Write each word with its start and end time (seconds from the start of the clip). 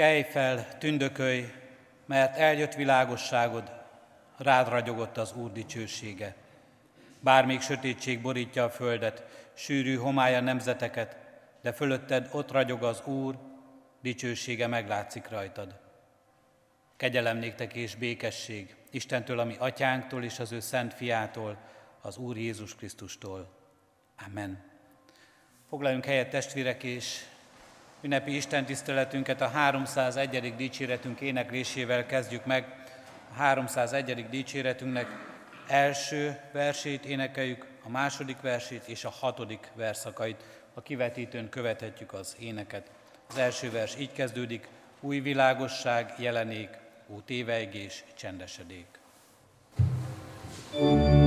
Kelj 0.00 0.22
fel, 0.22 0.78
tündökölj, 0.78 1.52
mert 2.06 2.36
eljött 2.36 2.74
világosságod, 2.74 3.72
rád 4.36 4.68
ragyogott 4.68 5.16
az 5.16 5.32
Úr 5.32 5.52
dicsősége. 5.52 6.34
Bár 7.18 7.46
még 7.46 7.60
sötétség 7.60 8.20
borítja 8.20 8.64
a 8.64 8.70
földet, 8.70 9.24
sűrű 9.54 9.96
homája 9.96 10.40
nemzeteket, 10.40 11.16
de 11.62 11.72
fölötted 11.72 12.28
ott 12.32 12.50
ragyog 12.50 12.82
az 12.82 13.02
Úr, 13.06 13.38
dicsősége 14.02 14.66
meglátszik 14.66 15.28
rajtad. 15.28 15.80
Kegyelem 16.96 17.36
néktek 17.36 17.74
és 17.74 17.94
békesség 17.94 18.76
Istentől, 18.90 19.38
ami 19.38 19.56
atyánktól 19.58 20.24
és 20.24 20.38
az 20.38 20.52
ő 20.52 20.60
szent 20.60 20.94
fiától, 20.94 21.58
az 22.00 22.16
Úr 22.16 22.36
Jézus 22.36 22.74
Krisztustól. 22.74 23.48
Amen. 24.26 24.62
Foglaljunk 25.68 26.04
helyet 26.04 26.30
testvérek, 26.30 26.82
és 26.82 27.24
ünnepi 28.00 28.36
Isten 28.36 28.64
tiszteletünket 28.64 29.40
a 29.40 29.48
301. 29.48 30.54
dicséretünk 30.56 31.20
éneklésével 31.20 32.06
kezdjük 32.06 32.44
meg. 32.46 32.66
A 33.30 33.34
301. 33.34 34.28
dicséretünknek 34.28 35.06
első 35.66 36.40
versét 36.52 37.04
énekeljük, 37.04 37.66
a 37.84 37.88
második 37.88 38.40
versét 38.40 38.82
és 38.86 39.04
a 39.04 39.12
hatodik 39.20 39.70
verszakait. 39.74 40.44
A 40.74 40.82
kivetítőn 40.82 41.48
követhetjük 41.48 42.12
az 42.12 42.36
éneket. 42.38 42.90
Az 43.28 43.38
első 43.38 43.70
vers 43.70 43.96
így 43.98 44.12
kezdődik, 44.12 44.68
új 45.00 45.20
világosság 45.20 46.14
jelenék, 46.18 46.68
ó 47.08 47.20
tévejgés 47.20 48.04
csendesedék. 48.14 48.86
thank 50.72 51.14
you 51.14 51.19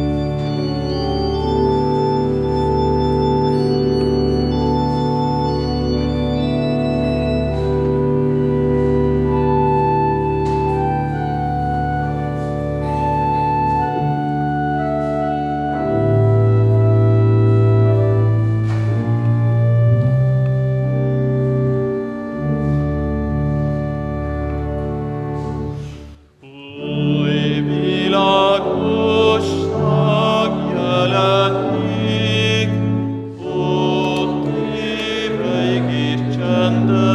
and 36.63 37.12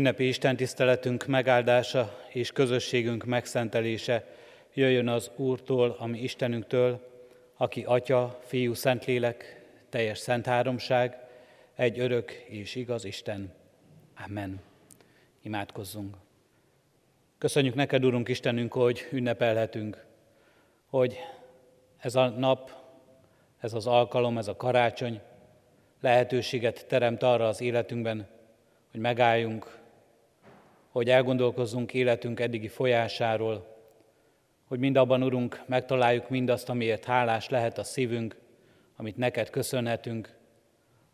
Ünnepi 0.00 0.28
Isten 0.28 0.56
tiszteletünk 0.56 1.26
megáldása 1.26 2.18
és 2.28 2.52
közösségünk 2.52 3.24
megszentelése 3.24 4.24
jöjjön 4.74 5.08
az 5.08 5.30
Úrtól, 5.36 5.96
ami 5.98 6.18
Istenünktől, 6.18 7.10
aki 7.56 7.84
Atya, 7.84 8.40
Fiú, 8.44 8.74
Szentlélek, 8.74 9.64
teljes 9.88 10.18
szent 10.18 10.46
háromság, 10.46 11.18
egy 11.74 11.98
örök 11.98 12.30
és 12.30 12.74
igaz 12.74 13.04
Isten. 13.04 13.52
Amen. 14.26 14.60
Imádkozzunk. 15.42 16.16
Köszönjük 17.38 17.74
neked, 17.74 18.04
Urunk 18.04 18.28
Istenünk, 18.28 18.72
hogy 18.72 19.08
ünnepelhetünk, 19.10 20.04
hogy 20.86 21.18
ez 21.98 22.14
a 22.14 22.28
nap, 22.28 22.70
ez 23.58 23.74
az 23.74 23.86
alkalom, 23.86 24.38
ez 24.38 24.48
a 24.48 24.56
karácsony 24.56 25.20
lehetőséget 26.00 26.86
teremt 26.86 27.22
arra 27.22 27.48
az 27.48 27.60
életünkben, 27.60 28.28
hogy 28.90 29.00
megálljunk, 29.00 29.78
hogy 30.90 31.08
elgondolkozzunk 31.10 31.94
életünk 31.94 32.40
eddigi 32.40 32.68
folyásáról, 32.68 33.76
hogy 34.64 34.78
mindabban, 34.78 35.22
Urunk, 35.22 35.62
megtaláljuk 35.66 36.28
mindazt, 36.28 36.68
amiért 36.68 37.04
hálás 37.04 37.48
lehet 37.48 37.78
a 37.78 37.84
szívünk, 37.84 38.36
amit 38.96 39.16
neked 39.16 39.50
köszönhetünk, 39.50 40.36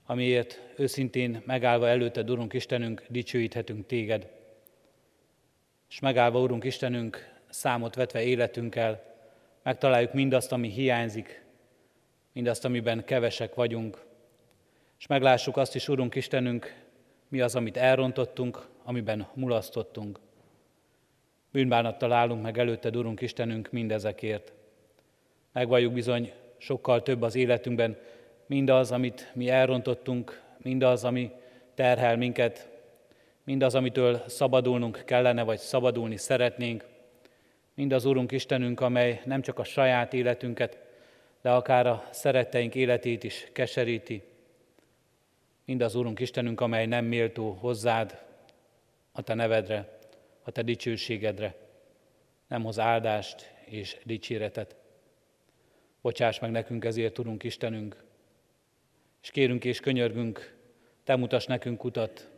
amiért 0.06 0.60
őszintén 0.76 1.42
megállva 1.46 1.88
előtted, 1.88 2.30
Urunk 2.30 2.52
Istenünk, 2.52 3.04
dicsőíthetünk 3.08 3.86
téged. 3.86 4.28
És 5.88 6.00
megállva, 6.00 6.40
Urunk 6.40 6.64
Istenünk, 6.64 7.34
számot 7.48 7.94
vetve 7.94 8.22
életünkkel, 8.22 9.14
megtaláljuk 9.62 10.12
mindazt, 10.12 10.52
ami 10.52 10.68
hiányzik, 10.68 11.44
mindazt, 12.32 12.64
amiben 12.64 13.04
kevesek 13.04 13.54
vagyunk, 13.54 14.04
és 14.98 15.06
meglássuk 15.06 15.56
azt 15.56 15.74
is, 15.74 15.88
Urunk 15.88 16.14
Istenünk, 16.14 16.84
mi 17.28 17.40
az, 17.40 17.54
amit 17.54 17.76
elrontottunk, 17.76 18.66
amiben 18.86 19.26
mulasztottunk. 19.34 20.18
Bűnbánattal 21.50 22.12
állunk 22.12 22.42
meg 22.42 22.58
előtte, 22.58 22.88
Urunk 22.88 23.20
Istenünk, 23.20 23.70
mindezekért. 23.70 24.52
Megvalljuk 25.52 25.92
bizony 25.92 26.32
sokkal 26.58 27.02
több 27.02 27.22
az 27.22 27.34
életünkben, 27.34 27.96
mindaz, 28.46 28.92
amit 28.92 29.30
mi 29.34 29.48
elrontottunk, 29.48 30.42
mindaz, 30.62 31.04
ami 31.04 31.30
terhel 31.74 32.16
minket, 32.16 32.68
mindaz, 33.44 33.74
amitől 33.74 34.22
szabadulnunk 34.26 35.02
kellene, 35.04 35.42
vagy 35.42 35.58
szabadulni 35.58 36.16
szeretnénk, 36.16 36.84
mindaz, 37.74 38.04
Urunk 38.04 38.32
Istenünk, 38.32 38.80
amely 38.80 39.20
nem 39.24 39.42
csak 39.42 39.58
a 39.58 39.64
saját 39.64 40.12
életünket, 40.12 40.78
de 41.40 41.50
akár 41.50 41.86
a 41.86 42.04
szeretteink 42.10 42.74
életét 42.74 43.24
is 43.24 43.48
keseríti, 43.52 44.22
mindaz, 45.64 45.94
Úrunk 45.94 46.20
Istenünk, 46.20 46.60
amely 46.60 46.86
nem 46.86 47.04
méltó 47.04 47.50
hozzád, 47.60 48.25
a 49.16 49.22
Te 49.22 49.34
nevedre, 49.34 49.98
a 50.42 50.50
Te 50.50 50.62
dicsőségedre, 50.62 51.54
nem 52.46 52.62
hoz 52.62 52.78
áldást 52.78 53.54
és 53.64 53.96
dicséretet. 54.04 54.76
Bocsáss 56.00 56.38
meg 56.38 56.50
nekünk 56.50 56.84
ezért, 56.84 57.18
Urunk 57.18 57.42
Istenünk, 57.42 58.04
és 59.22 59.30
kérünk 59.30 59.64
és 59.64 59.80
könyörgünk, 59.80 60.56
Te 61.04 61.16
mutass 61.16 61.46
nekünk 61.46 61.84
utat, 61.84 62.30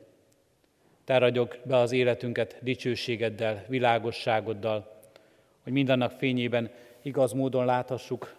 Te 1.05 1.19
ragyog 1.19 1.59
be 1.65 1.77
az 1.77 1.93
életünket 1.93 2.59
dicsőségeddel, 2.63 3.65
világosságoddal, 3.69 5.01
hogy 5.63 5.73
mindannak 5.73 6.13
fényében 6.13 6.71
igaz 7.03 7.33
módon 7.33 7.65
láthassuk 7.65 8.37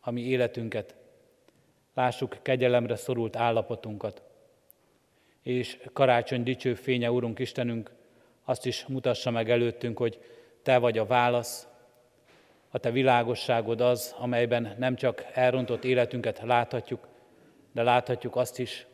a 0.00 0.10
mi 0.10 0.20
életünket, 0.20 0.94
lássuk 1.94 2.38
kegyelemre 2.42 2.96
szorult 2.96 3.36
állapotunkat. 3.36 4.29
És 5.42 5.78
karácsony 5.92 6.42
dicső 6.42 6.74
fénye, 6.74 7.12
Úrunk 7.12 7.38
Istenünk, 7.38 7.90
azt 8.44 8.66
is 8.66 8.86
mutassa 8.86 9.30
meg 9.30 9.50
előttünk, 9.50 9.98
hogy 9.98 10.18
Te 10.62 10.78
vagy 10.78 10.98
a 10.98 11.06
válasz, 11.06 11.68
a 12.70 12.78
Te 12.78 12.90
világosságod 12.90 13.80
az, 13.80 14.14
amelyben 14.18 14.74
nem 14.78 14.96
csak 14.96 15.26
elrontott 15.32 15.84
életünket 15.84 16.40
láthatjuk, 16.44 17.08
de 17.72 17.82
láthatjuk 17.82 18.36
azt 18.36 18.58
is, 18.58 18.86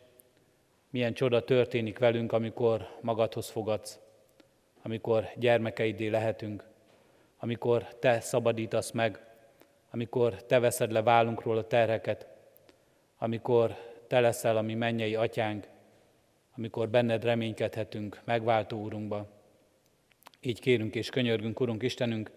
milyen 0.90 1.14
csoda 1.14 1.44
történik 1.44 1.98
velünk, 1.98 2.32
amikor 2.32 2.88
magadhoz 3.00 3.50
fogadsz, 3.50 4.00
amikor 4.82 5.28
gyermekeidé 5.36 6.08
lehetünk, 6.08 6.64
amikor 7.38 7.82
Te 7.98 8.20
szabadítasz 8.20 8.90
meg, 8.90 9.20
amikor 9.90 10.42
Te 10.42 10.58
veszed 10.58 10.92
le 10.92 11.02
vállunkról 11.02 11.58
a 11.58 11.66
terheket, 11.66 12.26
amikor 13.18 13.76
Te 14.06 14.20
leszel 14.20 14.56
a 14.56 14.62
mi 14.62 14.74
mennyei 14.74 15.14
atyánk, 15.14 15.66
amikor 16.56 16.88
benned 16.88 17.24
reménykedhetünk 17.24 18.20
megváltó 18.24 18.82
Úrunkba. 18.82 19.28
Így 20.40 20.60
kérünk 20.60 20.94
és 20.94 21.10
könyörgünk, 21.10 21.60
Urunk 21.60 21.82
Istenünk, 21.82 22.30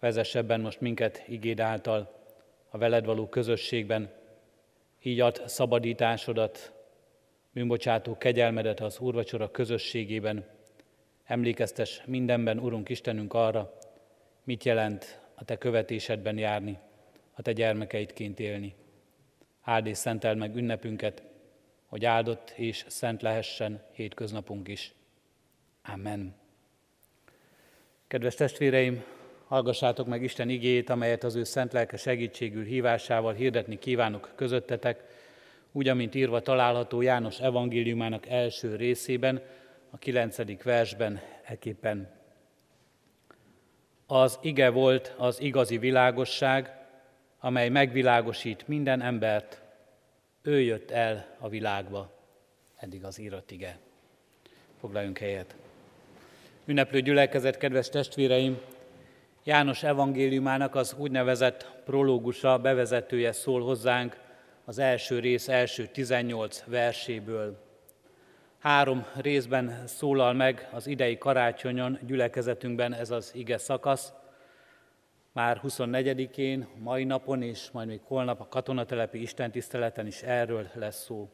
vezess 0.00 0.34
ebben 0.34 0.60
most 0.60 0.80
minket 0.80 1.24
igéd 1.28 1.60
által 1.60 2.18
a 2.70 2.78
veled 2.78 3.04
való 3.04 3.28
közösségben, 3.28 4.12
így 5.02 5.20
ad 5.20 5.42
szabadításodat, 5.46 6.72
bűnbocsátó 7.52 8.16
kegyelmedet 8.16 8.80
az 8.80 8.98
úrvacsora 8.98 9.50
közösségében. 9.50 10.44
Emlékeztes 11.24 12.02
mindenben, 12.06 12.58
Urunk 12.58 12.88
Istenünk, 12.88 13.34
arra, 13.34 13.78
mit 14.44 14.64
jelent 14.64 15.20
a 15.34 15.44
Te 15.44 15.56
követésedben 15.56 16.38
járni, 16.38 16.78
a 17.32 17.42
Te 17.42 17.52
gyermekeidként 17.52 18.40
élni. 18.40 18.74
Áld 19.62 19.86
és 19.86 19.96
szentel 19.96 20.34
meg 20.34 20.56
ünnepünket, 20.56 21.22
hogy 21.90 22.04
áldott 22.04 22.52
és 22.56 22.84
szent 22.88 23.22
lehessen 23.22 23.82
hétköznapunk 23.92 24.68
is. 24.68 24.92
Amen. 25.84 26.34
Kedves 28.06 28.34
testvéreim, 28.34 29.04
hallgassátok 29.46 30.06
meg 30.06 30.22
Isten 30.22 30.48
igét, 30.48 30.90
amelyet 30.90 31.24
az 31.24 31.34
ő 31.34 31.44
szent 31.44 31.72
lelke 31.72 31.96
segítségül 31.96 32.64
hívásával 32.64 33.32
hirdetni 33.32 33.78
kívánok 33.78 34.32
közöttetek, 34.34 35.04
úgy, 35.72 35.88
amint 35.88 36.14
írva 36.14 36.40
található 36.40 37.00
János 37.00 37.40
evangéliumának 37.40 38.28
első 38.28 38.76
részében, 38.76 39.42
a 39.90 39.98
kilencedik 39.98 40.62
versben 40.62 41.20
eképpen. 41.44 42.10
Az 44.06 44.38
ige 44.42 44.70
volt 44.70 45.14
az 45.16 45.40
igazi 45.40 45.78
világosság, 45.78 46.86
amely 47.40 47.68
megvilágosít 47.68 48.68
minden 48.68 49.00
embert, 49.02 49.62
ő 50.42 50.60
jött 50.60 50.90
el 50.90 51.36
a 51.38 51.48
világba. 51.48 52.10
Eddig 52.76 53.04
az 53.04 53.18
írott 53.18 53.50
ige. 53.50 53.78
Foglaljunk 54.80 55.18
helyet. 55.18 55.54
Ünneplő 56.64 57.00
gyülekezet, 57.00 57.56
kedves 57.56 57.88
testvéreim, 57.88 58.60
János 59.44 59.82
evangéliumának 59.82 60.74
az 60.74 60.94
úgynevezett 60.98 61.70
prológusa, 61.84 62.58
bevezetője 62.58 63.32
szól 63.32 63.62
hozzánk 63.62 64.16
az 64.64 64.78
első 64.78 65.18
rész 65.18 65.48
első 65.48 65.86
18 65.86 66.64
verséből. 66.66 67.58
Három 68.58 69.06
részben 69.16 69.82
szólal 69.86 70.32
meg 70.32 70.68
az 70.72 70.86
idei 70.86 71.18
karácsonyon 71.18 71.98
gyülekezetünkben 72.06 72.94
ez 72.94 73.10
az 73.10 73.30
ige 73.34 73.58
szakasz. 73.58 74.12
Már 75.40 75.60
24-én, 75.64 76.68
mai 76.78 77.04
napon 77.04 77.42
és 77.42 77.70
majd 77.70 77.88
még 77.88 78.00
holnap 78.04 78.40
a 78.40 78.48
katonatelepi 78.48 79.20
istentiszteleten 79.20 80.06
is 80.06 80.22
erről 80.22 80.66
lesz 80.74 81.04
szó. 81.04 81.28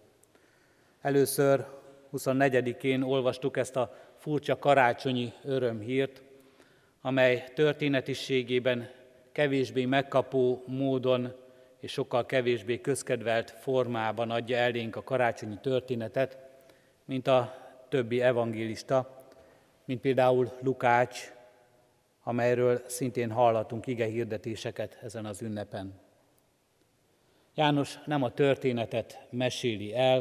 Először 1.01 1.65
24-én 2.17 3.03
olvastuk 3.03 3.57
ezt 3.57 3.77
a 3.77 3.97
furcsa 4.17 4.59
karácsonyi 4.59 5.33
örömhírt, 5.45 6.23
amely 7.01 7.45
történetiségében 7.55 8.91
kevésbé 9.33 9.85
megkapó 9.85 10.63
módon 10.67 11.33
és 11.81 11.93
sokkal 11.93 12.27
kevésbé 12.27 12.81
közkedvelt 12.81 13.51
formában 13.51 14.31
adja 14.31 14.57
elénk 14.57 14.97
a 14.97 15.05
karácsonyi 15.05 15.59
történetet, 15.63 16.39
mint 17.05 17.27
a 17.27 17.55
többi 17.89 18.21
evangélista, 18.21 19.25
mint 19.85 20.01
például 20.01 20.53
Lukács, 20.61 21.36
amelyről 22.29 22.83
szintén 22.87 23.31
hallatunk 23.31 23.87
ige 23.87 24.05
hirdetéseket 24.05 24.99
ezen 25.03 25.25
az 25.25 25.43
ünnepen. 25.43 26.01
János 27.55 27.99
nem 28.07 28.23
a 28.23 28.31
történetet 28.31 29.27
meséli 29.31 29.95
el, 29.95 30.19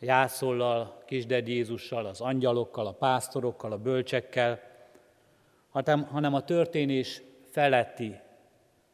a 0.00 0.04
jászollal, 0.04 1.02
kisded 1.06 1.48
Jézussal, 1.48 2.06
az 2.06 2.20
angyalokkal, 2.20 2.86
a 2.86 2.92
pásztorokkal, 2.92 3.72
a 3.72 3.78
bölcsekkel, 3.78 4.60
hanem 6.10 6.34
a 6.34 6.44
történés 6.44 7.22
feletti, 7.50 8.18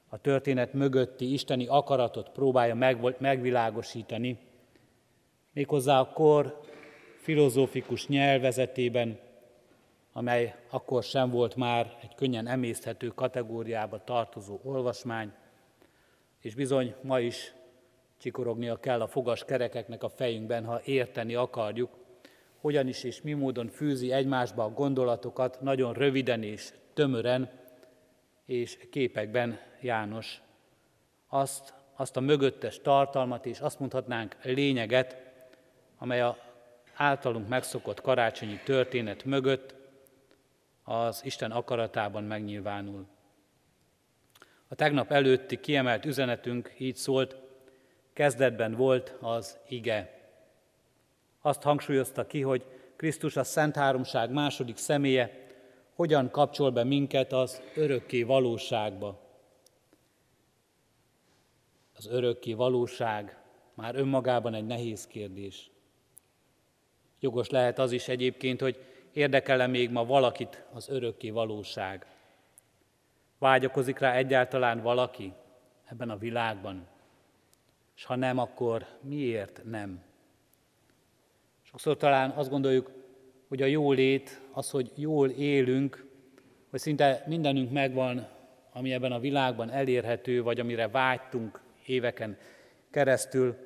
a 0.08 0.18
történet 0.18 0.72
mögötti 0.72 1.32
isteni 1.32 1.66
akaratot 1.66 2.30
próbálja 2.30 2.74
megvilágosítani, 3.18 4.38
méghozzá 5.52 6.00
a 6.00 6.12
kor 6.12 6.60
filozófikus 7.20 8.06
nyelvezetében, 8.06 9.18
amely 10.16 10.54
akkor 10.70 11.02
sem 11.02 11.30
volt 11.30 11.56
már 11.56 11.98
egy 12.02 12.14
könnyen 12.14 12.46
emészthető 12.46 13.08
kategóriába 13.08 14.04
tartozó 14.04 14.60
olvasmány, 14.62 15.32
és 16.40 16.54
bizony 16.54 16.94
ma 17.02 17.20
is 17.20 17.54
csikorognia 18.18 18.76
kell 18.76 19.00
a 19.00 19.06
fogas 19.06 19.44
kerekeknek 19.44 20.02
a 20.02 20.08
fejünkben, 20.08 20.64
ha 20.64 20.80
érteni 20.84 21.34
akarjuk, 21.34 21.90
hogyan 22.60 22.88
is 22.88 23.04
és 23.04 23.22
mi 23.22 23.32
módon 23.32 23.68
fűzi 23.68 24.12
egymásba 24.12 24.64
a 24.64 24.70
gondolatokat 24.70 25.60
nagyon 25.60 25.92
röviden 25.92 26.42
és 26.42 26.72
tömören, 26.94 27.50
és 28.44 28.78
képekben 28.90 29.58
János. 29.80 30.42
Azt, 31.28 31.74
azt 31.96 32.16
a 32.16 32.20
mögöttes 32.20 32.80
tartalmat, 32.80 33.46
és 33.46 33.60
azt 33.60 33.78
mondhatnánk 33.78 34.36
lényeget, 34.42 35.16
amely 35.98 36.20
a 36.20 36.36
általunk 36.94 37.48
megszokott 37.48 38.00
karácsonyi 38.00 38.60
történet 38.64 39.24
mögött 39.24 39.75
az 40.88 41.24
Isten 41.24 41.50
akaratában 41.50 42.24
megnyilvánul. 42.24 43.06
A 44.68 44.74
tegnap 44.74 45.12
előtti 45.12 45.60
kiemelt 45.60 46.04
üzenetünk 46.04 46.74
így 46.78 46.96
szólt, 46.96 47.36
kezdetben 48.12 48.74
volt 48.74 49.14
az 49.20 49.58
ige. 49.68 50.28
Azt 51.40 51.62
hangsúlyozta 51.62 52.26
ki, 52.26 52.40
hogy 52.40 52.64
Krisztus 52.96 53.36
a 53.36 53.44
Szent 53.44 53.76
Háromság 53.76 54.30
második 54.30 54.76
személye 54.76 55.46
hogyan 55.94 56.30
kapcsol 56.30 56.70
be 56.70 56.84
minket 56.84 57.32
az 57.32 57.62
örökké 57.74 58.22
valóságba. 58.22 59.20
Az 61.96 62.06
örökké 62.06 62.52
valóság 62.52 63.36
már 63.74 63.94
önmagában 63.94 64.54
egy 64.54 64.66
nehéz 64.66 65.06
kérdés. 65.06 65.70
Jogos 67.20 67.48
lehet 67.48 67.78
az 67.78 67.92
is 67.92 68.08
egyébként, 68.08 68.60
hogy 68.60 68.95
érdekele 69.16 69.66
még 69.66 69.90
ma 69.90 70.04
valakit 70.04 70.64
az 70.72 70.88
örökké 70.88 71.30
valóság. 71.30 72.06
Vágyakozik 73.38 73.98
rá 73.98 74.14
egyáltalán 74.14 74.80
valaki 74.80 75.32
ebben 75.84 76.10
a 76.10 76.16
világban? 76.16 76.86
És 77.96 78.04
ha 78.04 78.16
nem, 78.16 78.38
akkor 78.38 78.86
miért 79.00 79.60
nem? 79.64 80.02
Sokszor 81.62 81.96
talán 81.96 82.30
azt 82.30 82.50
gondoljuk, 82.50 82.90
hogy 83.48 83.62
a 83.62 83.66
jólét, 83.66 84.40
az, 84.52 84.70
hogy 84.70 84.90
jól 84.94 85.30
élünk, 85.30 86.06
hogy 86.70 86.80
szinte 86.80 87.24
mindenünk 87.26 87.72
megvan, 87.72 88.28
ami 88.72 88.92
ebben 88.92 89.12
a 89.12 89.20
világban 89.20 89.70
elérhető, 89.70 90.42
vagy 90.42 90.60
amire 90.60 90.88
vágytunk 90.88 91.60
éveken 91.86 92.38
keresztül, 92.90 93.56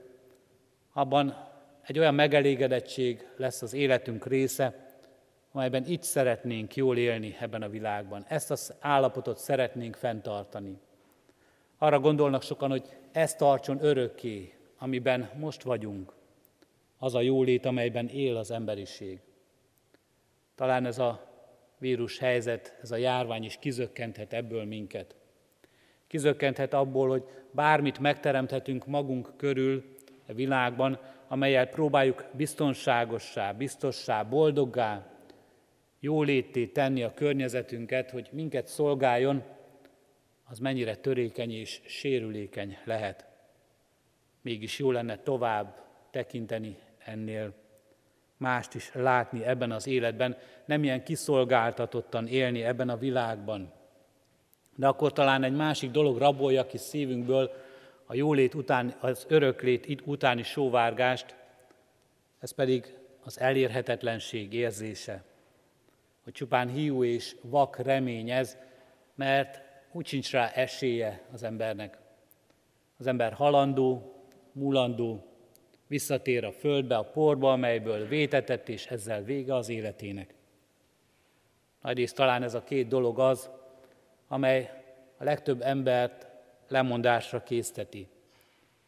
abban 0.92 1.49
egy 1.83 1.99
olyan 1.99 2.14
megelégedettség 2.14 3.28
lesz 3.37 3.62
az 3.62 3.73
életünk 3.75 4.26
része, 4.26 4.89
amelyben 5.52 5.85
itt 5.87 6.02
szeretnénk 6.02 6.76
jól 6.76 6.97
élni 6.97 7.37
ebben 7.40 7.62
a 7.62 7.69
világban. 7.69 8.25
Ezt 8.28 8.50
az 8.50 8.75
állapotot 8.80 9.38
szeretnénk 9.38 9.97
fenntartani. 9.97 10.78
Arra 11.78 12.00
gondolnak 12.00 12.42
sokan, 12.42 12.71
hogy 12.71 12.97
ez 13.12 13.35
tartson 13.35 13.85
örökké, 13.85 14.54
amiben 14.78 15.30
most 15.38 15.62
vagyunk, 15.62 16.12
az 16.99 17.14
a 17.14 17.21
jólét, 17.21 17.66
amelyben 17.66 18.09
él 18.09 18.37
az 18.37 18.50
emberiség. 18.50 19.21
Talán 20.54 20.87
ez 20.87 20.99
a 20.99 21.28
vírus 21.78 22.19
helyzet, 22.19 22.78
ez 22.83 22.90
a 22.90 22.97
járvány 22.97 23.45
is 23.45 23.57
kizökkenthet 23.61 24.33
ebből 24.33 24.64
minket. 24.64 25.14
Kizökkenthet 26.07 26.75
abból, 26.75 27.09
hogy 27.09 27.25
bármit 27.50 27.99
megteremthetünk 27.99 28.87
magunk 28.87 29.33
körül 29.37 29.85
a 30.28 30.33
világban, 30.33 30.99
amelyel 31.28 31.66
próbáljuk 31.66 32.25
biztonságossá, 32.33 33.52
biztossá, 33.52 34.23
boldoggá, 34.23 35.09
jólétté 36.00 36.66
tenni 36.66 37.02
a 37.02 37.14
környezetünket, 37.14 38.11
hogy 38.11 38.28
minket 38.33 38.66
szolgáljon, 38.66 39.42
az 40.45 40.59
mennyire 40.59 40.97
törékeny 40.97 41.52
és 41.52 41.80
sérülékeny 41.87 42.78
lehet. 42.85 43.26
Mégis 44.42 44.78
jó 44.78 44.90
lenne 44.90 45.19
tovább 45.19 45.85
tekinteni 46.11 46.76
ennél, 46.99 47.54
mást 48.37 48.75
is 48.75 48.90
látni 48.95 49.45
ebben 49.45 49.73
az 49.73 49.87
életben, 49.87 50.37
nem 50.64 50.85
ilyen 50.85 51.04
kiszolgáltatottan 51.04 52.26
élni 52.26 52.62
ebben 52.62 52.88
a 52.88 52.97
világban. 52.97 53.73
De 54.76 54.87
akkor 54.87 55.12
talán 55.12 55.42
egy 55.42 55.57
másik 55.57 55.90
dolog 55.90 56.19
rabolja 56.19 56.66
ki 56.66 56.78
szívünkből 56.78 57.50
a 58.07 58.14
jólét 58.14 58.54
után, 58.54 58.95
az 59.00 59.26
öröklét 59.28 60.02
utáni 60.04 60.42
sóvárgást, 60.42 61.35
ez 62.38 62.50
pedig 62.50 62.95
az 63.25 63.40
elérhetetlenség 63.40 64.52
érzése. 64.52 65.25
Hogy 66.24 66.32
csupán 66.32 66.68
hiú 66.68 67.04
és 67.04 67.36
vak 67.42 67.78
remény 67.78 68.30
ez, 68.30 68.56
mert 69.14 69.60
úgy 69.92 70.06
sincs 70.06 70.32
rá 70.32 70.48
esélye 70.48 71.22
az 71.32 71.42
embernek. 71.42 71.98
Az 72.98 73.06
ember 73.06 73.32
halandó, 73.32 74.14
mulandó, 74.52 75.24
visszatér 75.86 76.44
a 76.44 76.52
földbe, 76.52 76.96
a 76.96 77.10
porba, 77.10 77.52
amelyből 77.52 78.06
vétetett, 78.06 78.68
és 78.68 78.86
ezzel 78.86 79.22
vége 79.22 79.54
az 79.54 79.68
életének. 79.68 80.34
Nagyrészt 81.82 82.14
talán 82.14 82.42
ez 82.42 82.54
a 82.54 82.64
két 82.64 82.88
dolog 82.88 83.18
az, 83.18 83.50
amely 84.28 84.70
a 85.18 85.24
legtöbb 85.24 85.62
embert 85.62 86.26
lemondásra 86.68 87.42
készteti. 87.42 88.08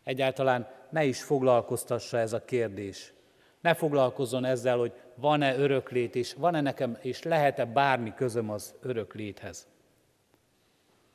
Egyáltalán 0.05 0.69
ne 0.91 1.05
is 1.05 1.23
foglalkoztassa 1.23 2.19
ez 2.19 2.33
a 2.33 2.45
kérdés. 2.45 3.13
Ne 3.61 3.75
foglalkozzon 3.75 4.45
ezzel, 4.45 4.79
hogy 4.79 4.93
van-e 5.15 5.57
öröklét, 5.57 6.15
és 6.15 6.35
van-e 6.35 6.61
nekem, 6.61 6.99
és 7.01 7.23
lehet-e 7.23 7.65
bármi 7.65 8.15
közöm 8.15 8.51
az 8.51 8.75
örökléthez. 8.81 9.67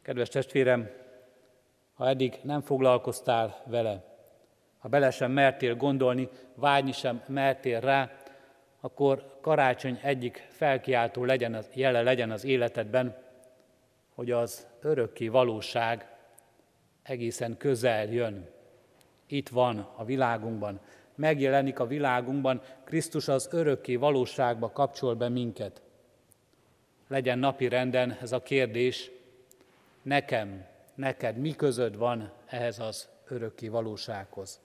Kedves 0.01 0.30
testvérem, 0.30 0.89
ha 1.94 2.08
eddig 2.08 2.39
nem 2.42 2.62
foglalkoztál 2.62 3.62
vele, 3.66 4.04
ha 4.77 4.88
bele 4.88 5.12
sem 5.12 5.32
mertél 5.32 5.75
gondolni, 5.75 6.30
vágyni 6.56 6.92
sem 6.92 7.24
mertél 7.27 7.80
rá, 7.80 8.12
akkor 8.80 9.38
karácsony 9.42 10.00
egyik 10.01 10.48
felkiáltó 10.50 11.25
legyen 11.25 11.54
az, 11.54 11.70
jele 11.74 12.01
legyen 12.01 12.32
az 12.32 12.44
életedben, 12.44 13.18
hogy 14.16 14.32
az 14.32 14.68
örökké 14.82 15.27
valóság 15.27 16.08
egészen 17.04 17.58
közel 17.58 18.06
jön. 18.06 18.50
Itt 19.25 19.50
van 19.50 19.89
a 19.96 20.06
világunkban, 20.06 20.80
megjelenik 21.17 21.79
a 21.79 21.88
világunkban, 21.88 22.62
Krisztus 22.83 23.27
az 23.27 23.50
örökké 23.51 23.95
valóságba 23.95 24.71
kapcsol 24.71 25.15
be 25.15 25.29
minket. 25.29 25.81
Legyen 27.07 27.39
napi 27.39 27.67
renden 27.67 28.17
ez 28.21 28.31
a 28.31 28.41
kérdés, 28.41 29.12
nekem, 30.01 30.65
neked 30.95 31.38
mi 31.38 31.55
közöd 31.55 31.97
van 31.97 32.31
ehhez 32.45 32.79
az 32.79 33.09
örökké 33.27 33.67
valósághoz. 33.67 34.59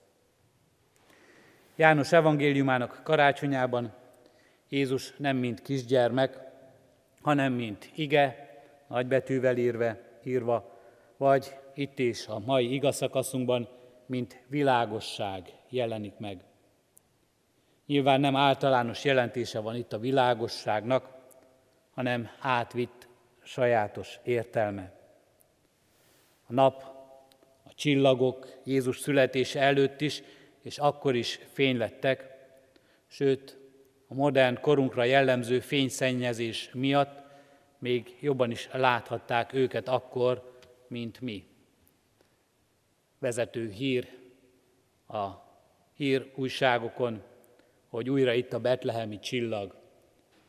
János 1.75 2.11
evangéliumának 2.11 3.01
karácsonyában 3.03 3.93
Jézus 4.69 5.13
nem 5.17 5.37
mint 5.37 5.61
kisgyermek, 5.61 6.39
hanem 7.21 7.53
mint 7.53 7.89
ige, 7.95 8.49
nagybetűvel 8.87 9.57
írve, 9.57 10.01
írva, 10.23 10.79
vagy 11.17 11.57
itt 11.73 11.99
is 11.99 12.27
a 12.27 12.39
mai 12.39 12.73
igazszakaszunkban, 12.73 13.69
mint 14.05 14.43
világosság 14.47 15.49
jelenik 15.73 16.17
meg. 16.17 16.43
Nyilván 17.85 18.19
nem 18.19 18.35
általános 18.35 19.03
jelentése 19.03 19.59
van 19.59 19.75
itt 19.75 19.93
a 19.93 19.99
világosságnak, 19.99 21.09
hanem 21.93 22.29
átvitt 22.39 23.07
sajátos 23.43 24.19
értelme. 24.23 24.91
A 26.47 26.53
nap, 26.53 26.81
a 27.63 27.73
csillagok 27.73 28.47
Jézus 28.63 28.99
születése 28.99 29.61
előtt 29.61 30.01
is, 30.01 30.23
és 30.61 30.77
akkor 30.77 31.15
is 31.15 31.39
fénylettek, 31.51 32.31
sőt, 33.07 33.57
a 34.07 34.13
modern 34.13 34.61
korunkra 34.61 35.03
jellemző 35.03 35.59
fényszennyezés 35.59 36.69
miatt 36.73 37.21
még 37.77 38.17
jobban 38.19 38.51
is 38.51 38.69
láthatták 38.71 39.53
őket 39.53 39.87
akkor, 39.87 40.59
mint 40.87 41.21
mi. 41.21 41.47
Vezető 43.19 43.69
hír 43.69 44.17
a 45.07 45.42
hír 45.93 46.31
újságokon, 46.35 47.21
hogy 47.89 48.09
újra 48.09 48.33
itt 48.33 48.53
a 48.53 48.59
betlehemi 48.59 49.19
csillag. 49.19 49.75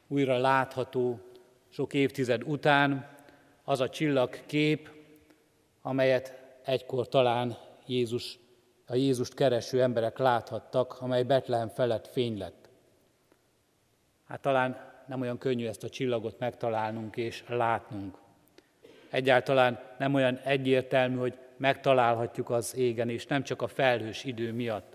Újra 0.08 0.38
látható 0.38 1.20
sok 1.68 1.94
évtized 1.94 2.42
után 2.44 3.16
az 3.64 3.80
a 3.80 3.88
csillagkép, 3.88 4.90
amelyet 5.82 6.42
egykor 6.64 7.08
talán 7.08 7.56
Jézus, 7.86 8.38
a 8.86 8.94
Jézust 8.94 9.34
kereső 9.34 9.82
emberek 9.82 10.18
láthattak, 10.18 11.00
amely 11.00 11.22
Betlehem 11.22 11.68
felett 11.68 12.06
fény 12.06 12.38
lett. 12.38 12.68
Hát 14.26 14.40
talán 14.40 14.92
nem 15.06 15.20
olyan 15.20 15.38
könnyű 15.38 15.66
ezt 15.66 15.84
a 15.84 15.88
csillagot 15.88 16.38
megtalálnunk 16.38 17.16
és 17.16 17.44
látnunk. 17.48 18.18
Egyáltalán 19.10 19.80
nem 19.98 20.14
olyan 20.14 20.38
egyértelmű, 20.38 21.16
hogy 21.16 21.38
megtalálhatjuk 21.56 22.50
az 22.50 22.76
égen, 22.76 23.08
és 23.08 23.26
nem 23.26 23.42
csak 23.42 23.62
a 23.62 23.66
felhős 23.66 24.24
idő 24.24 24.52
miatt. 24.52 24.93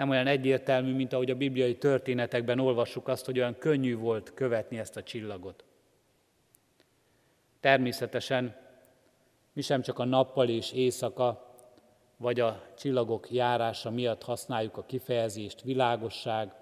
Nem 0.00 0.08
olyan 0.08 0.26
egyértelmű, 0.26 0.94
mint 0.94 1.12
ahogy 1.12 1.30
a 1.30 1.34
bibliai 1.34 1.76
történetekben 1.76 2.58
olvassuk 2.58 3.08
azt, 3.08 3.24
hogy 3.24 3.38
olyan 3.38 3.58
könnyű 3.58 3.96
volt 3.96 4.34
követni 4.34 4.78
ezt 4.78 4.96
a 4.96 5.02
csillagot. 5.02 5.64
Természetesen 7.60 8.56
mi 9.52 9.60
sem 9.60 9.82
csak 9.82 9.98
a 9.98 10.04
nappal 10.04 10.48
és 10.48 10.72
éjszaka, 10.72 11.54
vagy 12.16 12.40
a 12.40 12.62
csillagok 12.76 13.30
járása 13.30 13.90
miatt 13.90 14.22
használjuk 14.22 14.76
a 14.76 14.84
kifejezést 14.86 15.62
világosság, 15.62 16.52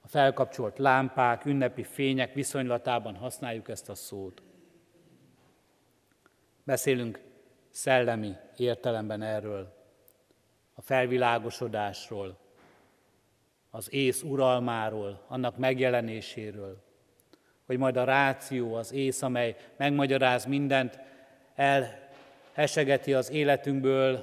a 0.00 0.08
felkapcsolt 0.08 0.78
lámpák, 0.78 1.44
ünnepi 1.44 1.82
fények 1.82 2.34
viszonylatában 2.34 3.14
használjuk 3.14 3.68
ezt 3.68 3.88
a 3.88 3.94
szót. 3.94 4.42
Beszélünk 6.64 7.20
szellemi 7.70 8.36
értelemben 8.56 9.22
erről, 9.22 9.74
a 10.74 10.80
felvilágosodásról, 10.80 12.44
az 13.76 13.92
ész 13.92 14.22
uralmáról, 14.22 15.20
annak 15.28 15.56
megjelenéséről, 15.56 16.82
hogy 17.66 17.78
majd 17.78 17.96
a 17.96 18.04
ráció, 18.04 18.74
az 18.74 18.92
ész, 18.92 19.22
amely 19.22 19.56
megmagyaráz 19.76 20.44
mindent, 20.44 20.98
elhesegeti 21.54 23.14
az 23.14 23.30
életünkből, 23.30 24.14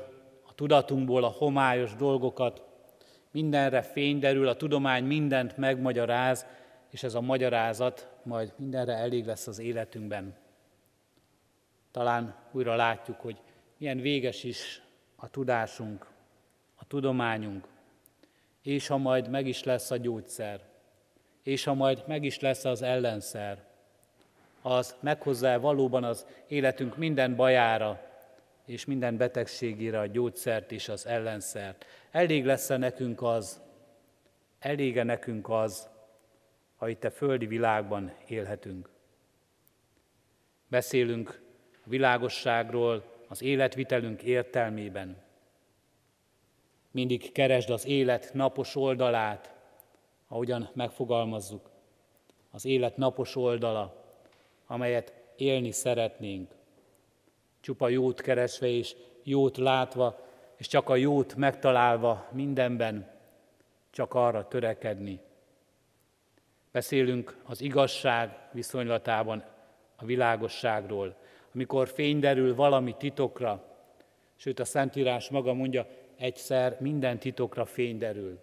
a 0.47 0.55
tudatunkból 0.55 1.23
a 1.23 1.27
homályos 1.27 1.95
dolgokat, 1.95 2.61
mindenre 3.31 3.81
fény 3.81 4.19
derül, 4.19 4.47
a 4.47 4.55
tudomány 4.55 5.03
mindent 5.03 5.57
megmagyaráz, 5.57 6.45
és 6.89 7.03
ez 7.03 7.13
a 7.13 7.21
magyarázat 7.21 8.07
majd 8.23 8.53
mindenre 8.57 8.93
elég 8.93 9.25
lesz 9.25 9.47
az 9.47 9.59
életünkben. 9.59 10.35
Talán 11.91 12.35
újra 12.51 12.75
látjuk, 12.75 13.19
hogy 13.19 13.37
milyen 13.77 13.99
véges 13.99 14.43
is 14.43 14.81
a 15.15 15.29
tudásunk, 15.29 16.07
a 16.75 16.85
tudományunk, 16.87 17.71
és 18.63 18.87
ha 18.87 18.97
majd 18.97 19.29
meg 19.29 19.47
is 19.47 19.63
lesz 19.63 19.91
a 19.91 19.97
gyógyszer, 19.97 20.61
és 21.43 21.63
ha 21.63 21.73
majd 21.73 22.03
meg 22.07 22.23
is 22.23 22.39
lesz 22.39 22.65
az 22.65 22.81
ellenszer, 22.81 23.63
az 24.61 24.95
meghozza 24.99 25.59
valóban 25.59 26.03
az 26.03 26.25
életünk 26.47 26.97
minden 26.97 27.35
bajára, 27.35 28.11
és 28.65 28.85
minden 28.85 29.17
betegségére 29.17 29.99
a 29.99 30.05
gyógyszert 30.05 30.71
és 30.71 30.89
az 30.89 31.05
ellenszert. 31.05 31.85
Elég 32.11 32.45
lesz 32.45 32.69
-e 32.69 32.77
nekünk 32.77 33.21
az, 33.21 33.61
elége 34.59 35.03
nekünk 35.03 35.49
az, 35.49 35.89
ha 36.75 36.89
itt 36.89 37.03
a 37.03 37.11
földi 37.11 37.45
világban 37.45 38.13
élhetünk. 38.27 38.89
Beszélünk 40.67 41.41
világosságról 41.83 43.03
az 43.27 43.41
életvitelünk 43.41 44.21
értelmében. 44.21 45.17
Mindig 46.93 47.31
keresd 47.31 47.69
az 47.69 47.85
élet 47.85 48.33
napos 48.33 48.75
oldalát, 48.75 49.53
ahogyan 50.27 50.69
megfogalmazzuk. 50.73 51.69
Az 52.51 52.65
élet 52.65 52.97
napos 52.97 53.35
oldala, 53.35 54.03
amelyet 54.67 55.13
élni 55.35 55.71
szeretnénk 55.71 56.55
csupa 57.59 57.89
jót 57.89 58.21
keresve 58.21 58.67
és 58.67 58.95
jót 59.23 59.57
látva, 59.57 60.19
és 60.57 60.67
csak 60.67 60.89
a 60.89 60.95
jót 60.95 61.35
megtalálva 61.35 62.27
mindenben, 62.31 63.11
csak 63.89 64.13
arra 64.13 64.47
törekedni. 64.47 65.19
Beszélünk 66.71 67.37
az 67.45 67.61
igazság 67.61 68.37
viszonylatában 68.51 69.43
a 69.95 70.05
világosságról, 70.05 71.15
amikor 71.53 71.87
fény 71.87 72.19
derül 72.19 72.55
valami 72.55 72.95
titokra, 72.97 73.63
sőt 74.35 74.59
a 74.59 74.65
Szentírás 74.65 75.29
maga 75.29 75.53
mondja, 75.53 75.87
egyszer 76.17 76.77
minden 76.79 77.19
titokra 77.19 77.65
fény 77.65 77.97
derül. 77.97 78.39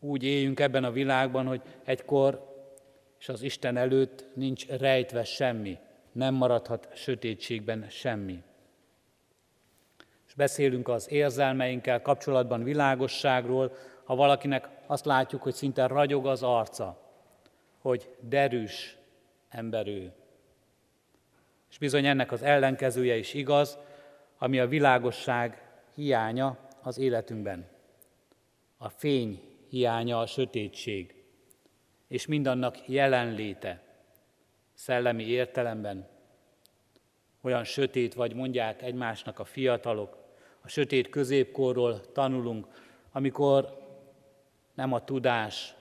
úgy 0.00 0.22
éljünk 0.22 0.60
ebben 0.60 0.84
a 0.84 0.90
világban, 0.90 1.46
hogy 1.46 1.60
egykor 1.84 2.52
és 3.18 3.28
az 3.28 3.42
Isten 3.42 3.76
előtt 3.76 4.24
nincs 4.34 4.66
rejtve 4.66 5.24
semmi, 5.24 5.78
nem 6.12 6.34
maradhat 6.34 6.88
sötétségben 6.94 7.86
semmi. 7.88 8.42
És 10.26 10.34
beszélünk 10.34 10.88
az 10.88 11.10
érzelmeinkkel 11.10 12.02
kapcsolatban 12.02 12.62
világosságról, 12.62 13.72
ha 14.04 14.14
valakinek 14.14 14.68
azt 14.86 15.04
látjuk, 15.04 15.42
hogy 15.42 15.54
szinte 15.54 15.86
ragyog 15.86 16.26
az 16.26 16.42
arca, 16.42 16.98
hogy 17.78 18.08
derűs 18.20 18.96
ember. 19.48 19.86
És 21.70 21.78
bizony 21.78 22.06
ennek 22.06 22.32
az 22.32 22.42
ellenkezője 22.42 23.16
is 23.16 23.34
igaz, 23.34 23.78
ami 24.38 24.58
a 24.58 24.66
világosság 24.66 25.62
hiánya 25.94 26.58
az 26.84 26.98
életünkben. 26.98 27.68
A 28.76 28.88
fény 28.88 29.40
hiánya 29.68 30.18
a 30.18 30.26
sötétség, 30.26 31.24
és 32.08 32.26
mindannak 32.26 32.88
jelenléte 32.88 33.82
szellemi 34.72 35.24
értelemben. 35.24 36.08
Olyan 37.40 37.64
sötét 37.64 38.14
vagy 38.14 38.34
mondják 38.34 38.82
egymásnak 38.82 39.38
a 39.38 39.44
fiatalok, 39.44 40.18
a 40.60 40.68
sötét 40.68 41.08
középkorról 41.08 42.12
tanulunk, 42.12 42.66
amikor 43.12 43.82
nem 44.74 44.92
a 44.92 45.04
tudás, 45.04 45.74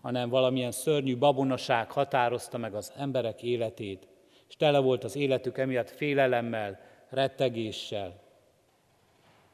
hanem 0.00 0.28
valamilyen 0.28 0.72
szörnyű 0.72 1.16
babonaság 1.16 1.90
határozta 1.90 2.58
meg 2.58 2.74
az 2.74 2.92
emberek 2.96 3.42
életét, 3.42 4.06
és 4.48 4.56
tele 4.56 4.78
volt 4.78 5.04
az 5.04 5.16
életük 5.16 5.58
emiatt 5.58 5.90
félelemmel, 5.90 6.80
rettegéssel. 7.08 8.29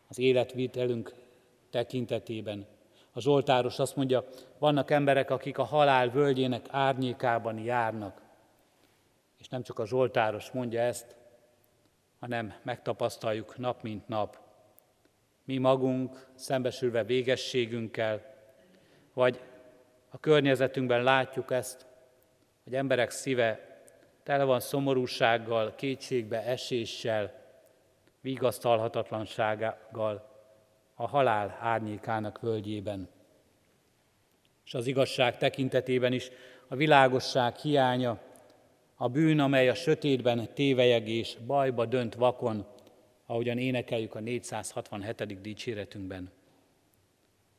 Az 0.09 0.19
életvitelünk 0.19 1.15
tekintetében. 1.71 2.67
A 3.13 3.21
Zsoltáros 3.21 3.79
azt 3.79 3.97
mondja, 3.97 4.25
vannak 4.59 4.91
emberek, 4.91 5.31
akik 5.31 5.59
a 5.59 5.65
halál 5.65 6.09
völgyének 6.11 6.67
árnyékában 6.71 7.59
járnak. 7.59 8.23
És 9.39 9.49
nem 9.49 9.63
csak 9.63 9.79
a 9.79 9.87
Zsoltáros 9.87 10.51
mondja 10.51 10.81
ezt, 10.81 11.17
hanem 12.19 12.55
megtapasztaljuk 12.63 13.57
nap 13.59 13.83
mint 13.83 14.09
nap. 14.09 14.39
Mi 15.45 15.59
magunk 15.59 16.27
szembesülve 16.35 17.05
végességünkkel, 17.05 18.35
vagy 19.13 19.41
a 20.11 20.19
környezetünkben 20.19 21.03
látjuk 21.03 21.51
ezt, 21.51 21.87
hogy 22.65 22.75
emberek 22.75 23.11
szíve 23.11 23.81
tele 24.23 24.45
van 24.45 24.61
szomorúsággal, 24.61 25.75
kétségbe 25.75 26.43
eséssel, 26.43 27.46
vigasztalhatatlansággal 28.27 30.35
a 30.95 31.07
halál 31.07 31.59
árnyékának 31.61 32.41
völgyében. 32.41 33.09
És 34.65 34.75
az 34.75 34.87
igazság 34.87 35.39
tekintetében 35.39 36.13
is 36.13 36.31
a 36.69 36.77
világosság 36.77 37.57
hiánya, 37.57 38.19
a 38.95 39.09
bűn, 39.09 39.41
amely 39.41 39.69
a 39.69 39.75
sötétben 39.75 40.49
tévejeg 40.55 41.27
bajba 41.47 41.85
dönt 41.85 42.15
vakon, 42.15 42.67
ahogyan 43.27 43.59
énekeljük 43.59 44.15
a 44.15 44.21
467. 44.21 45.41
dicséretünkben. 45.41 46.31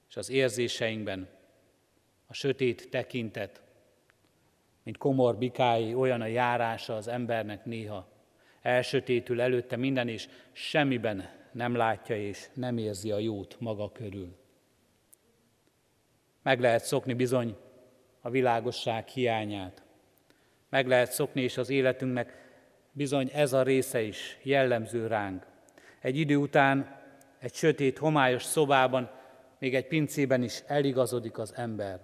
És 0.10 0.18
az 0.18 0.30
érzéseinkben, 0.30 1.28
a 2.28 2.34
sötét 2.34 2.90
tekintet, 2.90 3.62
mint 4.84 4.98
komor 4.98 5.38
bikái, 5.38 5.94
olyan 5.94 6.22
a 6.22 6.26
járása 6.26 6.96
az 6.96 7.08
embernek 7.08 7.66
néha. 7.66 8.17
Elsötétül 8.68 9.42
előtte 9.42 9.76
minden, 9.76 10.08
és 10.08 10.28
semmiben 10.52 11.30
nem 11.52 11.76
látja 11.76 12.16
és 12.16 12.48
nem 12.54 12.78
érzi 12.78 13.12
a 13.12 13.20
jót 13.20 13.56
maga 13.60 13.92
körül. 13.92 14.36
Meg 16.42 16.60
lehet 16.60 16.84
szokni 16.84 17.14
bizony 17.14 17.56
a 18.22 18.30
világosság 18.30 19.08
hiányát. 19.08 19.84
Meg 20.70 20.88
lehet 20.88 21.12
szokni, 21.12 21.42
és 21.42 21.58
az 21.58 21.70
életünknek 21.70 22.34
bizony 22.92 23.30
ez 23.34 23.54
a 23.54 23.64
része 23.64 24.02
is 24.02 24.38
jellemző 24.42 25.08
ránk. 25.08 25.46
Egy 26.00 26.18
idő 26.18 26.36
után 26.36 27.02
egy 27.40 27.54
sötét, 27.54 27.98
homályos 27.98 28.44
szobában, 28.44 29.12
még 29.60 29.76
egy 29.76 29.88
pincében 29.88 30.44
is 30.44 30.64
eligazodik 30.66 31.38
az 31.38 31.54
ember 31.56 32.00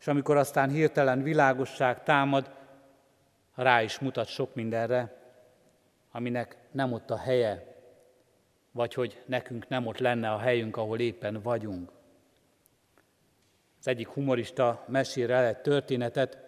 és 0.00 0.06
amikor 0.06 0.36
aztán 0.36 0.70
hirtelen 0.70 1.22
világosság 1.22 2.02
támad, 2.02 2.50
rá 3.54 3.82
is 3.82 3.98
mutat 3.98 4.26
sok 4.26 4.54
mindenre, 4.54 5.19
aminek 6.10 6.56
nem 6.70 6.92
ott 6.92 7.10
a 7.10 7.18
helye, 7.18 7.70
vagy 8.72 8.94
hogy 8.94 9.22
nekünk 9.26 9.68
nem 9.68 9.86
ott 9.86 9.98
lenne 9.98 10.30
a 10.30 10.38
helyünk, 10.38 10.76
ahol 10.76 10.98
éppen 10.98 11.42
vagyunk. 11.42 11.92
Az 13.78 13.88
egyik 13.88 14.08
humorista 14.08 14.84
mesél 14.88 15.32
el 15.32 15.44
egy 15.44 15.58
történetet, 15.58 16.38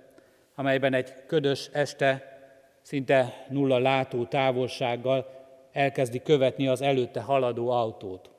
amelyben 0.54 0.94
egy 0.94 1.26
ködös 1.26 1.68
este 1.72 2.38
szinte 2.82 3.46
nulla 3.48 3.78
látó 3.78 4.24
távolsággal 4.24 5.40
elkezdi 5.72 6.22
követni 6.22 6.68
az 6.68 6.80
előtte 6.80 7.20
haladó 7.20 7.70
autót. 7.70 8.30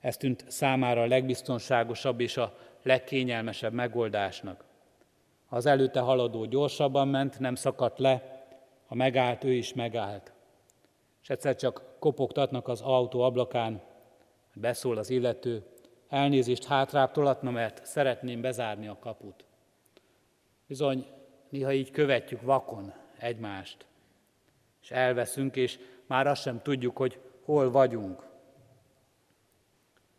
Ez 0.00 0.16
tűnt 0.16 0.44
számára 0.48 1.02
a 1.02 1.06
legbiztonságosabb 1.06 2.20
és 2.20 2.36
a 2.36 2.58
legkényelmesebb 2.82 3.72
megoldásnak. 3.72 4.64
Az 5.48 5.66
előtte 5.66 6.00
haladó 6.00 6.44
gyorsabban 6.44 7.08
ment, 7.08 7.38
nem 7.38 7.54
szakadt 7.54 7.98
le, 7.98 8.44
ha 8.86 8.94
megállt, 8.94 9.44
ő 9.44 9.52
is 9.52 9.74
megállt. 9.74 10.32
És 11.28 11.34
egyszer 11.34 11.56
csak 11.56 11.82
kopogtatnak 11.98 12.68
az 12.68 12.80
autó 12.80 13.20
ablakán, 13.20 13.82
beszól 14.54 14.96
az 14.96 15.10
illető, 15.10 15.62
elnézést 16.08 16.64
hátrább 16.64 17.10
tolatna, 17.10 17.50
mert 17.50 17.86
szeretném 17.86 18.40
bezárni 18.40 18.88
a 18.88 18.98
kaput. 18.98 19.44
Bizony, 20.66 21.06
néha 21.48 21.72
így 21.72 21.90
követjük 21.90 22.40
vakon 22.40 22.92
egymást, 23.18 23.86
és 24.82 24.90
elveszünk, 24.90 25.56
és 25.56 25.78
már 26.06 26.26
azt 26.26 26.42
sem 26.42 26.62
tudjuk, 26.62 26.96
hogy 26.96 27.20
hol 27.44 27.70
vagyunk 27.70 28.26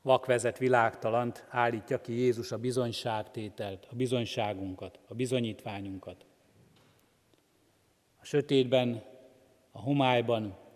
vakvezet 0.02 0.58
világtalant 0.58 1.46
állítja 1.50 2.02
ki 2.02 2.14
Jézus 2.14 2.52
a 2.52 2.58
bizonyságtételt, 2.58 3.88
a 3.92 3.96
bizonyságunkat, 3.96 5.00
a 5.08 5.14
bizonyítványunkat. 5.14 6.26
A 8.22 8.26
sötétben, 8.26 9.04
a 9.72 9.80
homályban 9.80 10.68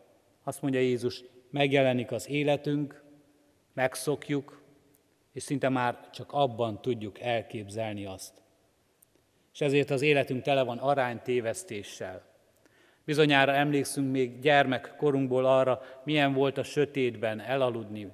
azt 0.43 0.61
mondja 0.61 0.79
Jézus, 0.79 1.23
megjelenik 1.49 2.11
az 2.11 2.29
életünk, 2.29 3.03
megszokjuk, 3.73 4.61
és 5.33 5.43
szinte 5.43 5.69
már 5.69 6.09
csak 6.09 6.31
abban 6.31 6.81
tudjuk 6.81 7.19
elképzelni 7.19 8.05
azt. 8.05 8.41
És 9.53 9.61
ezért 9.61 9.89
az 9.89 10.01
életünk 10.01 10.41
tele 10.41 10.63
van 10.63 10.77
aránytévesztéssel. 10.77 12.31
Bizonyára 13.05 13.51
emlékszünk 13.53 14.11
még 14.11 14.39
gyermekkorunkból 14.39 15.45
arra, 15.45 15.81
milyen 16.03 16.33
volt 16.33 16.57
a 16.57 16.63
sötétben 16.63 17.39
elaludni, 17.39 18.11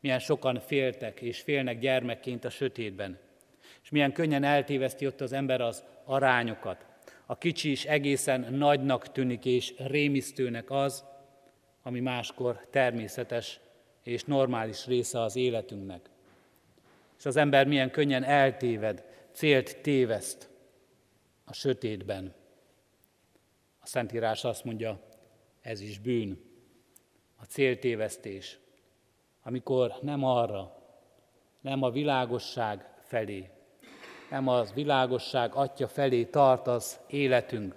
milyen 0.00 0.18
sokan 0.18 0.60
féltek 0.60 1.20
és 1.20 1.40
félnek 1.40 1.78
gyermekként 1.78 2.44
a 2.44 2.50
sötétben. 2.50 3.18
És 3.82 3.90
milyen 3.90 4.12
könnyen 4.12 4.44
eltéveszti 4.44 5.06
ott 5.06 5.20
az 5.20 5.32
ember 5.32 5.60
az 5.60 5.84
arányokat. 6.04 6.86
A 7.26 7.38
kicsi 7.38 7.70
is 7.70 7.84
egészen 7.84 8.54
nagynak 8.54 9.12
tűnik 9.12 9.44
és 9.44 9.74
rémisztőnek 9.78 10.70
az, 10.70 11.04
ami 11.84 12.00
máskor 12.00 12.66
természetes 12.70 13.60
és 14.02 14.24
normális 14.24 14.86
része 14.86 15.20
az 15.20 15.36
életünknek. 15.36 16.10
És 17.18 17.26
az 17.26 17.36
ember 17.36 17.66
milyen 17.66 17.90
könnyen 17.90 18.24
eltéved, 18.24 19.04
célt 19.32 19.80
téveszt 19.80 20.48
a 21.44 21.52
sötétben. 21.52 22.34
A 23.80 23.86
Szentírás 23.86 24.44
azt 24.44 24.64
mondja, 24.64 25.00
ez 25.60 25.80
is 25.80 25.98
bűn, 25.98 26.40
a 27.36 27.44
céltévesztés 27.44 28.58
amikor 29.46 29.94
nem 30.00 30.24
arra, 30.24 30.76
nem 31.60 31.82
a 31.82 31.90
világosság 31.90 32.86
felé, 33.00 33.50
nem 34.30 34.48
az 34.48 34.72
világosság 34.72 35.54
atya 35.54 35.88
felé 35.88 36.24
tart 36.24 36.66
az 36.66 37.00
életünk, 37.06 37.76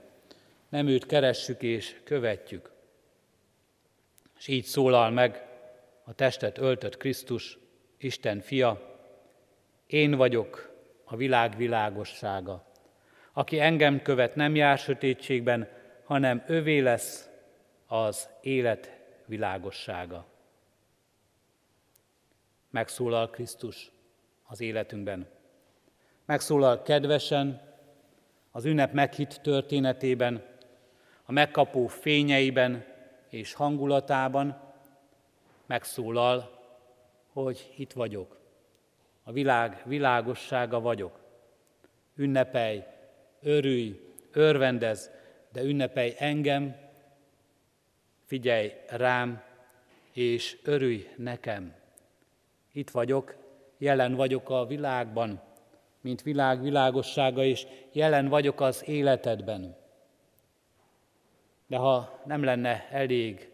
nem 0.69 0.87
őt 0.87 1.05
keressük 1.05 1.61
és 1.61 2.01
követjük. 2.03 2.71
És 4.37 4.47
így 4.47 4.63
szólal 4.63 5.09
meg 5.09 5.45
a 6.03 6.13
testet 6.13 6.57
öltött 6.57 6.97
Krisztus, 6.97 7.57
Isten 7.97 8.39
fia, 8.39 8.99
én 9.87 10.15
vagyok 10.15 10.75
a 11.03 11.15
világ 11.15 11.57
világossága. 11.57 12.65
Aki 13.33 13.59
engem 13.59 14.01
követ, 14.01 14.35
nem 14.35 14.55
jár 14.55 14.77
sötétségben, 14.77 15.69
hanem 16.03 16.43
övé 16.47 16.79
lesz 16.79 17.29
az 17.87 18.29
élet 18.41 18.91
világossága 19.25 20.27
megszólal 22.77 23.29
Krisztus 23.29 23.91
az 24.47 24.61
életünkben. 24.61 25.27
Megszólal 26.25 26.81
kedvesen, 26.81 27.61
az 28.51 28.65
ünnep 28.65 28.93
meghitt 28.93 29.39
történetében, 29.41 30.43
a 31.25 31.31
megkapó 31.31 31.87
fényeiben 31.87 32.85
és 33.29 33.53
hangulatában 33.53 34.61
megszólal, 35.65 36.59
hogy 37.33 37.73
itt 37.77 37.93
vagyok, 37.93 38.39
a 39.23 39.31
világ 39.31 39.81
világossága 39.85 40.79
vagyok. 40.79 41.19
Ünnepelj, 42.15 42.83
örülj, 43.41 44.13
örvendez, 44.31 45.11
de 45.51 45.61
ünnepelj 45.61 46.13
engem, 46.17 46.75
figyelj 48.25 48.73
rám, 48.89 49.43
és 50.11 50.57
örülj 50.63 51.07
nekem. 51.17 51.75
Itt 52.71 52.89
vagyok, 52.89 53.35
jelen 53.77 54.15
vagyok 54.15 54.49
a 54.49 54.65
világban, 54.65 55.41
mint 56.01 56.21
világ 56.21 56.61
világossága, 56.61 57.43
és 57.43 57.67
jelen 57.91 58.27
vagyok 58.27 58.61
az 58.61 58.87
életedben. 58.87 59.75
De 61.67 61.77
ha 61.77 62.21
nem 62.25 62.43
lenne 62.43 62.87
elég 62.91 63.51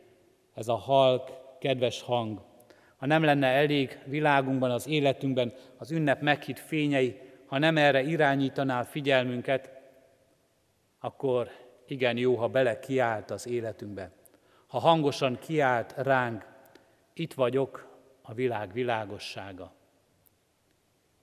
ez 0.54 0.68
a 0.68 0.76
halk, 0.76 1.32
kedves 1.60 2.02
hang, 2.02 2.42
ha 3.04 3.06
nem 3.06 3.24
lenne 3.24 3.48
elég 3.48 4.00
világunkban, 4.06 4.72
az 4.72 4.88
életünkben 4.88 5.54
az 5.78 5.92
ünnep 5.92 6.22
meghitt 6.22 6.60
fényei, 6.60 7.20
ha 7.46 7.58
nem 7.58 7.78
erre 7.78 8.02
irányítanál 8.02 8.86
figyelmünket, 8.86 9.72
akkor 11.00 11.50
igen 11.88 12.18
jó, 12.18 12.36
ha 12.36 12.48
bele 12.48 12.80
kiált 12.80 13.32
az 13.32 13.48
életünkbe. 13.48 14.12
Ha 14.68 14.80
hangosan 14.80 15.38
kiált 15.40 15.94
ránk, 15.98 16.46
itt 17.14 17.34
vagyok, 17.34 17.88
a 18.22 18.34
világ 18.34 18.74
világossága. 18.74 19.72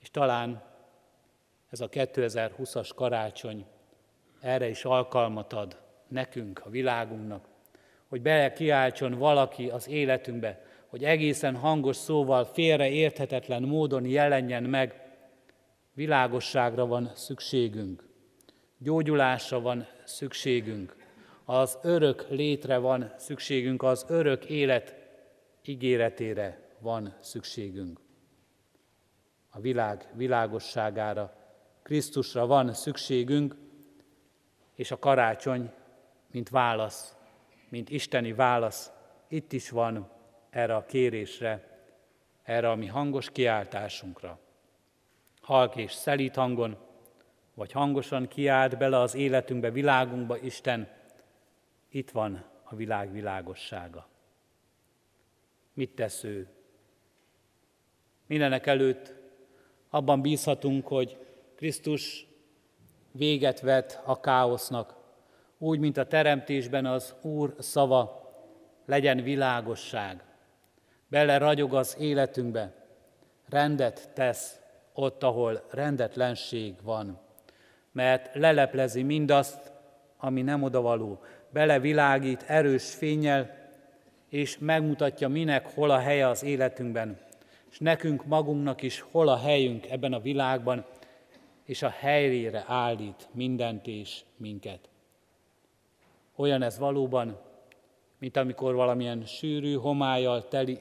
És 0.00 0.10
talán 0.10 0.62
ez 1.70 1.80
a 1.80 1.88
2020-as 1.88 2.90
karácsony 2.94 3.66
erre 4.40 4.68
is 4.68 4.84
alkalmat 4.84 5.52
ad 5.52 5.76
nekünk, 6.10 6.60
a 6.64 6.70
világunknak, 6.70 7.44
hogy 8.08 8.22
bele 8.22 8.52
kiáltson 8.52 9.12
valaki 9.12 9.68
az 9.68 9.88
életünkbe, 9.88 10.64
hogy 10.86 11.04
egészen 11.04 11.56
hangos 11.56 11.96
szóval 11.96 12.44
félreérthetetlen 12.44 13.62
módon 13.62 14.06
jelenjen 14.06 14.62
meg, 14.62 15.00
világosságra 15.92 16.86
van 16.86 17.10
szükségünk, 17.14 18.08
gyógyulásra 18.78 19.60
van 19.60 19.86
szükségünk, 20.04 20.96
az 21.44 21.78
örök 21.82 22.26
létre 22.28 22.78
van 22.78 23.12
szükségünk, 23.16 23.82
az 23.82 24.04
örök 24.08 24.44
élet 24.44 24.94
ígéretére 25.64 26.60
van 26.78 27.14
szükségünk. 27.20 28.00
A 29.50 29.60
világ 29.60 30.08
világosságára, 30.14 31.34
Krisztusra 31.82 32.46
van 32.46 32.72
szükségünk, 32.72 33.56
és 34.74 34.90
a 34.90 34.98
karácsony, 34.98 35.70
mint 36.30 36.48
válasz, 36.48 37.16
mint 37.68 37.90
isteni 37.90 38.32
válasz, 38.32 38.90
itt 39.28 39.52
is 39.52 39.70
van 39.70 40.10
erre 40.50 40.76
a 40.76 40.84
kérésre, 40.84 41.78
erre 42.42 42.70
a 42.70 42.74
mi 42.74 42.86
hangos 42.86 43.30
kiáltásunkra. 43.30 44.38
Halk 45.40 45.76
és 45.76 45.92
szelít 45.92 46.34
hangon, 46.34 46.76
vagy 47.54 47.72
hangosan 47.72 48.28
kiált 48.28 48.78
bele 48.78 48.98
az 48.98 49.14
életünkbe, 49.14 49.70
világunkba 49.70 50.36
Isten, 50.36 50.88
itt 51.88 52.10
van 52.10 52.44
a 52.62 52.74
világ 52.74 53.12
világossága. 53.12 54.08
Mit 55.72 55.90
tesz 55.90 56.24
ő? 56.24 56.48
Mindenek 58.26 58.66
előtt 58.66 59.14
abban 59.88 60.20
bízhatunk, 60.20 60.86
hogy 60.86 61.18
Krisztus 61.56 62.26
véget 63.12 63.60
vet 63.60 64.02
a 64.04 64.20
káosznak, 64.20 64.99
úgy, 65.62 65.78
mint 65.78 65.96
a 65.96 66.06
teremtésben 66.06 66.86
az 66.86 67.14
Úr 67.22 67.54
szava, 67.58 68.28
legyen 68.86 69.22
világosság. 69.22 70.22
Bele 71.08 71.38
ragyog 71.38 71.74
az 71.74 71.96
életünkbe, 71.98 72.72
rendet 73.48 74.10
tesz 74.14 74.60
ott, 74.94 75.22
ahol 75.22 75.64
rendetlenség 75.70 76.74
van, 76.82 77.18
mert 77.92 78.34
leleplezi 78.34 79.02
mindazt, 79.02 79.72
ami 80.16 80.42
nem 80.42 80.62
odavaló, 80.62 81.20
belevilágít 81.50 82.42
erős 82.42 82.94
fényel, 82.94 83.58
és 84.28 84.58
megmutatja, 84.58 85.28
minek 85.28 85.74
hol 85.74 85.90
a 85.90 85.98
helye 85.98 86.28
az 86.28 86.42
életünkben, 86.42 87.18
és 87.70 87.78
nekünk 87.78 88.24
magunknak 88.24 88.82
is 88.82 89.00
hol 89.00 89.28
a 89.28 89.38
helyünk 89.38 89.90
ebben 89.90 90.12
a 90.12 90.20
világban, 90.20 90.84
és 91.64 91.82
a 91.82 91.88
helyére 91.88 92.64
állít 92.66 93.28
mindent 93.32 93.86
és 93.86 94.20
minket. 94.36 94.89
Olyan 96.40 96.62
ez 96.62 96.78
valóban, 96.78 97.40
mint 98.18 98.36
amikor 98.36 98.74
valamilyen 98.74 99.24
sűrű, 99.24 99.74
homályjal 99.74 100.48
teli 100.48 100.78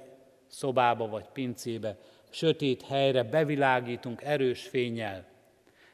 szobába 0.47 1.07
vagy 1.07 1.25
pincébe, 1.33 1.97
sötét 2.29 2.81
helyre 2.81 3.23
bevilágítunk 3.23 4.21
erős 4.21 4.67
fényel. 4.67 5.25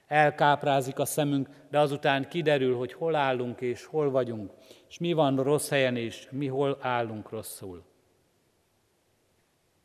Elkáprázik 0.08 1.00
a 1.00 1.06
szemünk, 1.06 1.50
de 1.70 1.80
azután 1.80 2.28
kiderül, 2.28 2.78
hogy 2.78 2.94
hol 2.94 3.16
állunk 3.16 3.62
és 3.62 3.86
hol 3.86 4.10
vagyunk, 4.10 4.52
és 4.90 4.98
mi 4.98 5.14
van 5.14 5.44
rossz 5.44 5.70
helyen 5.70 5.96
és 5.96 6.28
mi 6.32 6.48
hol 6.48 6.78
állunk 6.82 7.30
rosszul. 7.30 7.84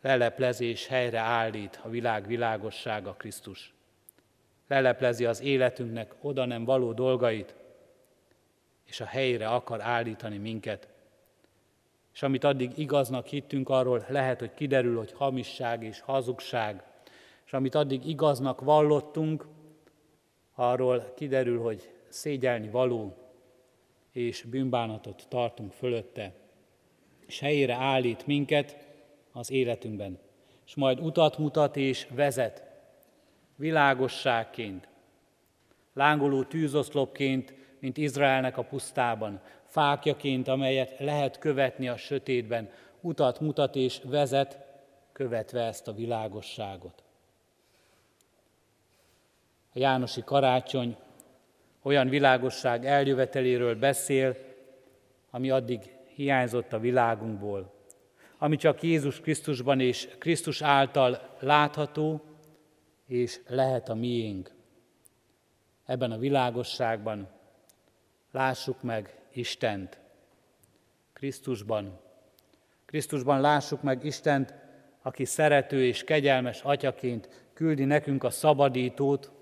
Leleplezés 0.03 0.87
helyre 0.87 1.19
állít 1.19 1.81
a 1.83 1.89
világ 1.89 2.27
világossága 2.27 3.13
Krisztus. 3.13 3.75
Leleplezi 4.69 5.25
az 5.25 5.41
életünknek 5.41 6.15
oda 6.21 6.45
nem 6.45 6.65
való 6.65 6.93
dolgait, 6.93 7.55
és 8.91 9.01
a 9.01 9.05
helyre 9.05 9.49
akar 9.49 9.81
állítani 9.81 10.37
minket. 10.37 10.89
És 12.13 12.23
amit 12.23 12.45
addig 12.45 12.79
igaznak 12.79 13.27
hittünk, 13.27 13.69
arról 13.69 14.05
lehet, 14.09 14.39
hogy 14.39 14.55
kiderül, 14.55 14.97
hogy 14.97 15.13
hamisság 15.13 15.83
és 15.83 16.01
hazugság. 16.01 16.83
És 17.47 17.53
amit 17.53 17.75
addig 17.75 18.07
igaznak 18.07 18.61
vallottunk, 18.61 19.47
arról 20.55 21.13
kiderül, 21.17 21.61
hogy 21.61 21.91
szégyelni 22.09 22.69
való, 22.69 23.17
és 24.13 24.43
bűnbánatot 24.43 25.27
tartunk 25.29 25.73
fölötte. 25.73 26.33
És 27.27 27.41
helyére 27.41 27.75
állít 27.75 28.27
minket 28.27 28.89
az 29.33 29.51
életünkben. 29.51 30.19
És 30.67 30.75
majd 30.75 31.01
utat 31.01 31.39
mutat 31.39 31.77
és 31.77 32.07
vezet, 32.15 32.63
világosságként, 33.57 34.89
lángoló 35.93 36.43
tűzoszlopként, 36.43 37.60
mint 37.81 37.97
Izraelnek 37.97 38.57
a 38.57 38.63
pusztában, 38.63 39.41
fákjaként, 39.65 40.49
amelyet 40.49 40.99
lehet 40.99 41.39
követni 41.39 41.89
a 41.89 41.97
sötétben, 41.97 42.71
utat 43.01 43.41
mutat 43.41 43.77
és 43.77 44.01
vezet, 44.05 44.59
követve 45.13 45.65
ezt 45.65 45.89
a 45.89 45.93
világosságot. 45.93 47.03
A 49.75 49.79
Jánosi 49.79 50.23
karácsony 50.25 50.97
olyan 51.83 52.09
világosság 52.09 52.87
eljöveteléről 52.87 53.75
beszél, 53.75 54.37
ami 55.31 55.51
addig 55.51 55.97
hiányzott 56.15 56.73
a 56.73 56.79
világunkból, 56.79 57.75
ami 58.39 58.57
csak 58.57 58.83
Jézus 58.83 59.21
Krisztusban 59.21 59.81
és 59.81 60.09
Krisztus 60.19 60.63
által 60.63 61.37
látható 61.39 62.21
és 63.07 63.41
lehet 63.49 63.89
a 63.89 63.95
miénk. 63.95 64.51
Ebben 65.87 66.11
a 66.11 66.19
világosságban 66.19 67.29
lássuk 68.31 68.83
meg 68.83 69.21
Istent 69.33 70.01
Krisztusban. 71.13 71.99
Krisztusban 72.85 73.41
lássuk 73.41 73.83
meg 73.83 74.05
Istent, 74.05 74.55
aki 75.03 75.25
szerető 75.25 75.85
és 75.85 76.05
kegyelmes 76.05 76.63
atyaként 76.63 77.49
küldi 77.53 77.85
nekünk 77.85 78.25
a 78.25 78.31
szabadítót, 78.31 79.33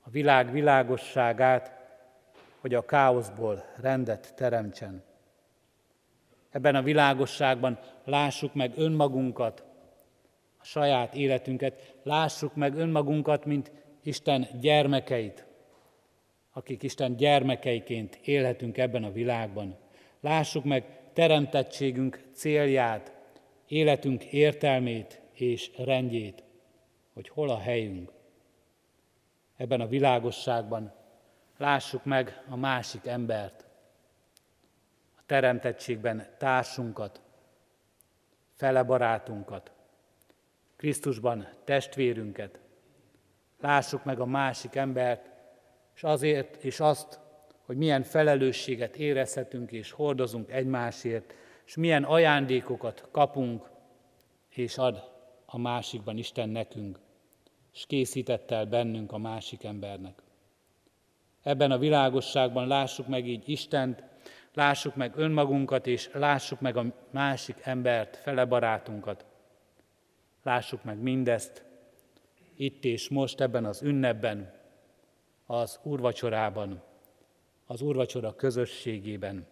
a 0.00 0.10
világ 0.10 0.52
világosságát, 0.52 1.72
hogy 2.60 2.74
a 2.74 2.84
káoszból 2.84 3.64
rendet 3.80 4.34
teremtsen. 4.34 5.02
Ebben 6.50 6.74
a 6.74 6.82
világosságban 6.82 7.78
lássuk 8.04 8.54
meg 8.54 8.72
önmagunkat, 8.76 9.64
a 10.58 10.64
saját 10.64 11.14
életünket, 11.14 11.94
lássuk 12.02 12.54
meg 12.54 12.74
önmagunkat, 12.74 13.44
mint 13.44 13.72
Isten 14.02 14.48
gyermekeit, 14.60 15.46
akik 16.52 16.82
Isten 16.82 17.16
gyermekeiként 17.16 18.18
élhetünk 18.24 18.78
ebben 18.78 19.04
a 19.04 19.12
világban. 19.12 19.76
Lássuk 20.20 20.64
meg 20.64 20.84
teremtettségünk 21.12 22.22
célját, 22.32 23.12
életünk 23.66 24.24
értelmét 24.24 25.20
és 25.32 25.70
rendjét, 25.76 26.42
hogy 27.12 27.28
hol 27.28 27.50
a 27.50 27.58
helyünk. 27.58 28.12
Ebben 29.56 29.80
a 29.80 29.86
világosságban 29.86 30.92
lássuk 31.56 32.04
meg 32.04 32.42
a 32.48 32.56
másik 32.56 33.06
embert, 33.06 33.64
a 35.16 35.22
teremtettségben 35.26 36.26
társunkat, 36.38 37.20
fele 38.54 38.82
barátunkat, 38.82 39.72
Krisztusban 40.76 41.48
testvérünket. 41.64 42.60
Lássuk 43.60 44.04
meg 44.04 44.20
a 44.20 44.26
másik 44.26 44.74
embert, 44.74 45.30
és 46.02 46.08
azért 46.08 46.64
és 46.64 46.80
azt, 46.80 47.20
hogy 47.66 47.76
milyen 47.76 48.02
felelősséget 48.02 48.96
érezhetünk 48.96 49.72
és 49.72 49.90
hordozunk 49.90 50.50
egymásért, 50.50 51.34
és 51.66 51.76
milyen 51.76 52.04
ajándékokat 52.04 53.08
kapunk 53.10 53.70
és 54.48 54.78
ad 54.78 55.10
a 55.46 55.58
másikban 55.58 56.18
Isten 56.18 56.48
nekünk. 56.48 56.98
és 57.72 57.86
készített 57.86 58.50
el 58.50 58.66
bennünk 58.66 59.12
a 59.12 59.18
másik 59.18 59.64
embernek. 59.64 60.22
Ebben 61.42 61.70
a 61.70 61.78
világosságban 61.78 62.66
lássuk 62.66 63.06
meg 63.06 63.26
így 63.26 63.48
Istent, 63.48 64.04
lássuk 64.54 64.94
meg 64.94 65.12
önmagunkat, 65.16 65.86
és 65.86 66.10
lássuk 66.12 66.60
meg 66.60 66.76
a 66.76 66.84
másik 67.10 67.56
embert, 67.62 68.16
fele 68.16 68.44
barátunkat. 68.44 69.24
Lássuk 70.42 70.84
meg 70.84 70.98
mindezt 70.98 71.64
itt 72.56 72.84
és 72.84 73.08
most 73.08 73.40
ebben 73.40 73.64
az 73.64 73.82
ünnepben, 73.82 74.60
az 75.52 75.78
úrvacsorában, 75.82 76.82
az 77.66 77.80
úrvacsora 77.80 78.34
közösségében, 78.36 79.46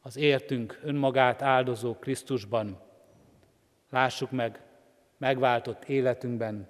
az 0.00 0.16
értünk 0.16 0.80
önmagát 0.82 1.42
áldozó 1.42 1.94
Krisztusban. 1.94 2.80
Lássuk 3.90 4.30
meg 4.30 4.62
megváltott 5.16 5.84
életünkben, 5.84 6.68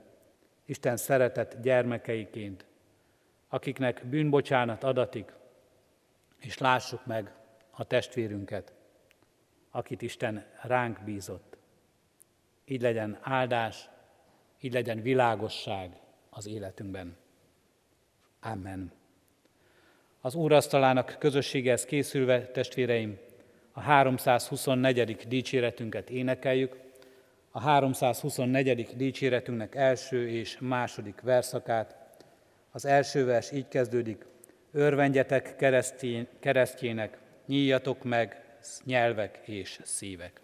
Isten 0.65 0.97
szeretett 0.97 1.61
gyermekeiként, 1.63 2.67
akiknek 3.49 4.07
bűnbocsánat 4.07 4.85
adatik, 4.85 5.33
és 6.37 6.59
lássuk 6.59 7.07
meg 7.07 7.35
a 7.71 7.85
testvérünket, 7.85 8.73
akit 9.71 10.03
Isten 10.03 10.47
ránk 10.63 11.01
bízott. 11.05 11.57
Így 12.65 12.83
legyen 12.83 13.19
áldás, 13.21 13.91
így 14.61 14.73
legyen 14.73 15.03
világosság 15.03 16.01
az 16.31 16.47
életünkben. 16.47 17.20
Amen. 18.41 18.93
Az 20.21 20.35
Úrasztalának 20.35 21.17
közösséghez 21.19 21.85
készülve, 21.85 22.47
testvéreim, 22.47 23.19
a 23.73 23.81
324. 23.81 25.17
dicséretünket 25.29 26.11
énekeljük. 26.11 26.77
A 27.51 27.61
324. 27.61 28.97
dicséretünknek 28.97 29.75
első 29.75 30.29
és 30.29 30.57
második 30.61 31.21
verszakát. 31.21 31.97
Az 32.71 32.85
első 32.85 33.25
vers 33.25 33.53
így 33.53 33.69
kezdődik. 33.69 34.27
Örvendjetek 34.73 35.57
keresztjének, 36.41 37.19
nyíljatok 37.47 38.05
meg 38.05 38.45
nyelvek 38.85 39.41
és 39.45 39.81
szívek. 39.83 40.41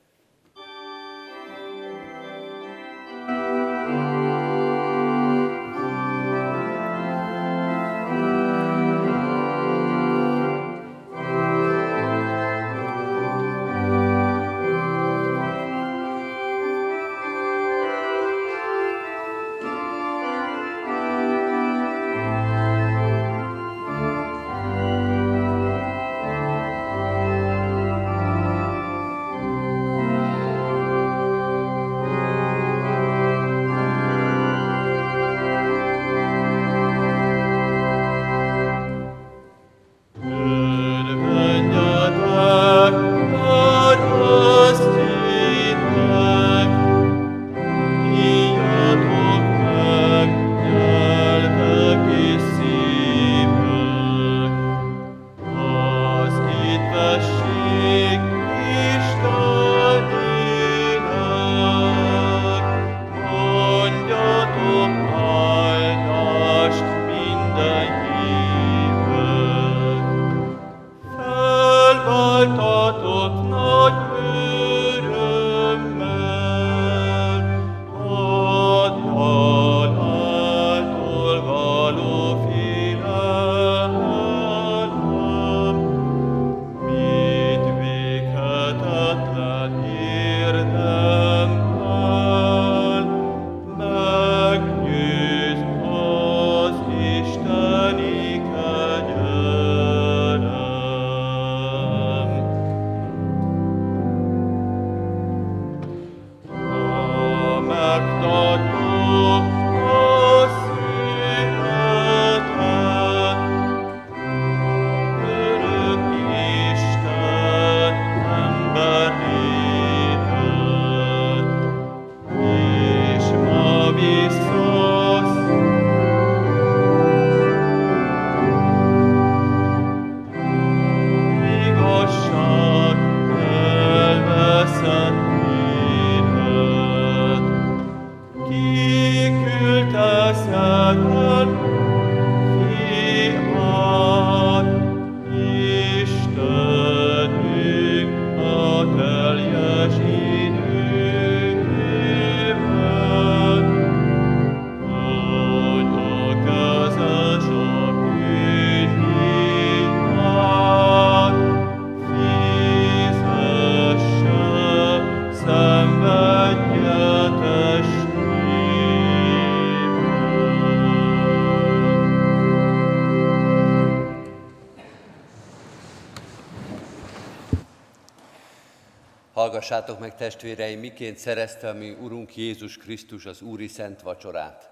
Hallgassátok 179.66 180.00
meg, 180.00 180.14
testvéreim, 180.14 180.78
miként 180.78 181.18
szerezte 181.18 181.68
a 181.68 181.72
mi 181.72 181.90
Urunk 181.90 182.36
Jézus 182.36 182.76
Krisztus 182.76 183.26
az 183.26 183.40
Úri 183.42 183.66
Szent 183.66 184.02
Vacsorát. 184.02 184.70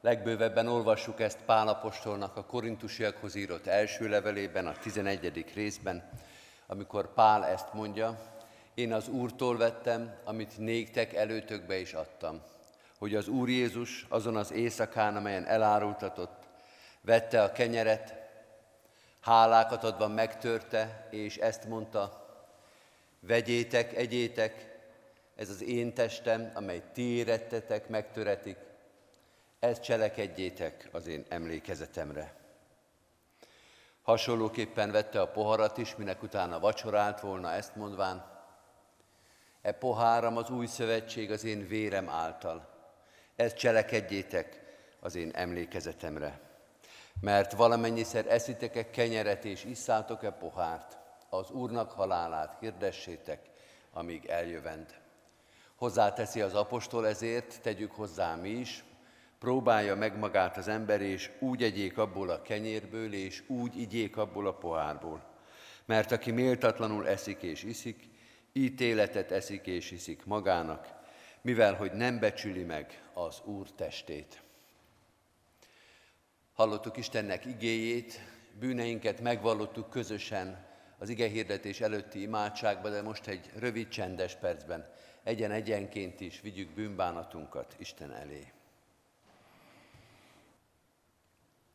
Legbővebben 0.00 0.68
olvassuk 0.68 1.20
ezt 1.20 1.38
Pálapostolnak 1.46 2.36
a 2.36 2.44
korintusiakhoz 2.44 3.34
írott 3.34 3.66
első 3.66 4.08
levelében, 4.08 4.66
a 4.66 4.72
11. 4.72 5.44
részben, 5.54 6.10
amikor 6.66 7.14
Pál 7.14 7.44
ezt 7.44 7.72
mondja, 7.72 8.18
én 8.74 8.92
az 8.92 9.08
Úrtól 9.08 9.56
vettem, 9.56 10.14
amit 10.24 10.58
néktek 10.58 11.14
előtökbe 11.14 11.78
is 11.78 11.92
adtam, 11.92 12.42
hogy 12.98 13.14
az 13.14 13.28
Úr 13.28 13.48
Jézus 13.48 14.06
azon 14.08 14.36
az 14.36 14.52
éjszakán, 14.52 15.16
amelyen 15.16 15.46
elárultatott, 15.46 16.42
vette 17.00 17.42
a 17.42 17.52
kenyeret, 17.52 18.14
hálákat 19.20 19.84
adva 19.84 20.08
megtörte, 20.08 21.08
és 21.10 21.36
ezt 21.36 21.68
mondta, 21.68 22.25
Vegyétek, 23.26 23.96
egyétek, 23.96 24.78
ez 25.36 25.50
az 25.50 25.62
én 25.62 25.94
testem, 25.94 26.50
amely 26.54 26.82
ti 26.92 27.02
érettetek, 27.02 27.88
megtöretik, 27.88 28.56
ezt 29.58 29.82
cselekedjétek 29.82 30.88
az 30.92 31.06
én 31.06 31.24
emlékezetemre. 31.28 32.34
Hasonlóképpen 34.02 34.90
vette 34.90 35.20
a 35.20 35.28
poharat 35.28 35.78
is, 35.78 35.96
minek 35.96 36.22
utána 36.22 36.58
vacsorált 36.58 37.20
volna, 37.20 37.52
ezt 37.52 37.76
mondván, 37.76 38.24
e 39.62 39.72
poháram 39.72 40.36
az 40.36 40.50
új 40.50 40.66
szövetség 40.66 41.30
az 41.30 41.44
én 41.44 41.68
vérem 41.68 42.08
által. 42.08 42.68
Ezt 43.36 43.56
cselekedjétek 43.56 44.62
az 45.00 45.14
én 45.14 45.30
emlékezetemre. 45.34 46.40
Mert 47.20 47.52
valamennyiszer 47.52 48.26
eszitek-e 48.26 48.90
kenyeret 48.90 49.44
és 49.44 49.64
isszátok-e 49.64 50.30
pohárt, 50.30 50.98
az 51.36 51.50
Úrnak 51.50 51.90
halálát 51.90 52.56
hirdessétek, 52.60 53.50
amíg 53.92 54.26
eljövend. 54.26 54.94
Hozzáteszi 55.74 56.40
az 56.40 56.54
apostol 56.54 57.06
ezért, 57.06 57.60
tegyük 57.62 57.92
hozzá 57.92 58.34
mi 58.34 58.48
is, 58.48 58.84
próbálja 59.38 59.96
meg 59.96 60.18
magát 60.18 60.56
az 60.56 60.68
ember, 60.68 61.00
és 61.00 61.30
úgy 61.38 61.62
egyék 61.62 61.98
abból 61.98 62.28
a 62.28 62.42
kenyérből, 62.42 63.12
és 63.12 63.42
úgy 63.46 63.80
igyék 63.80 64.16
abból 64.16 64.46
a 64.46 64.54
pohárból. 64.54 65.24
Mert 65.84 66.12
aki 66.12 66.30
méltatlanul 66.30 67.08
eszik 67.08 67.42
és 67.42 67.62
iszik, 67.62 68.08
ítéletet 68.52 69.30
eszik 69.30 69.66
és 69.66 69.90
iszik 69.90 70.24
magának, 70.24 70.88
mivel 71.40 71.74
hogy 71.74 71.92
nem 71.92 72.18
becsüli 72.18 72.62
meg 72.62 73.02
az 73.14 73.40
Úr 73.44 73.70
testét. 73.70 74.42
Hallottuk 76.54 76.96
Istennek 76.96 77.44
igéjét, 77.44 78.20
bűneinket 78.58 79.20
megvallottuk 79.20 79.90
közösen 79.90 80.65
az 80.98 81.08
ige 81.08 81.28
hirdetés 81.28 81.80
előtti 81.80 82.20
imádságban, 82.20 82.90
de 82.90 83.02
most 83.02 83.26
egy 83.26 83.50
rövid 83.58 83.88
csendes 83.88 84.34
percben 84.34 84.94
egyen-egyenként 85.22 86.20
is 86.20 86.40
vigyük 86.40 86.70
bűnbánatunkat 86.70 87.74
Isten 87.78 88.12
elé. 88.12 88.52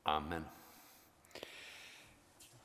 Amen. 0.03 0.51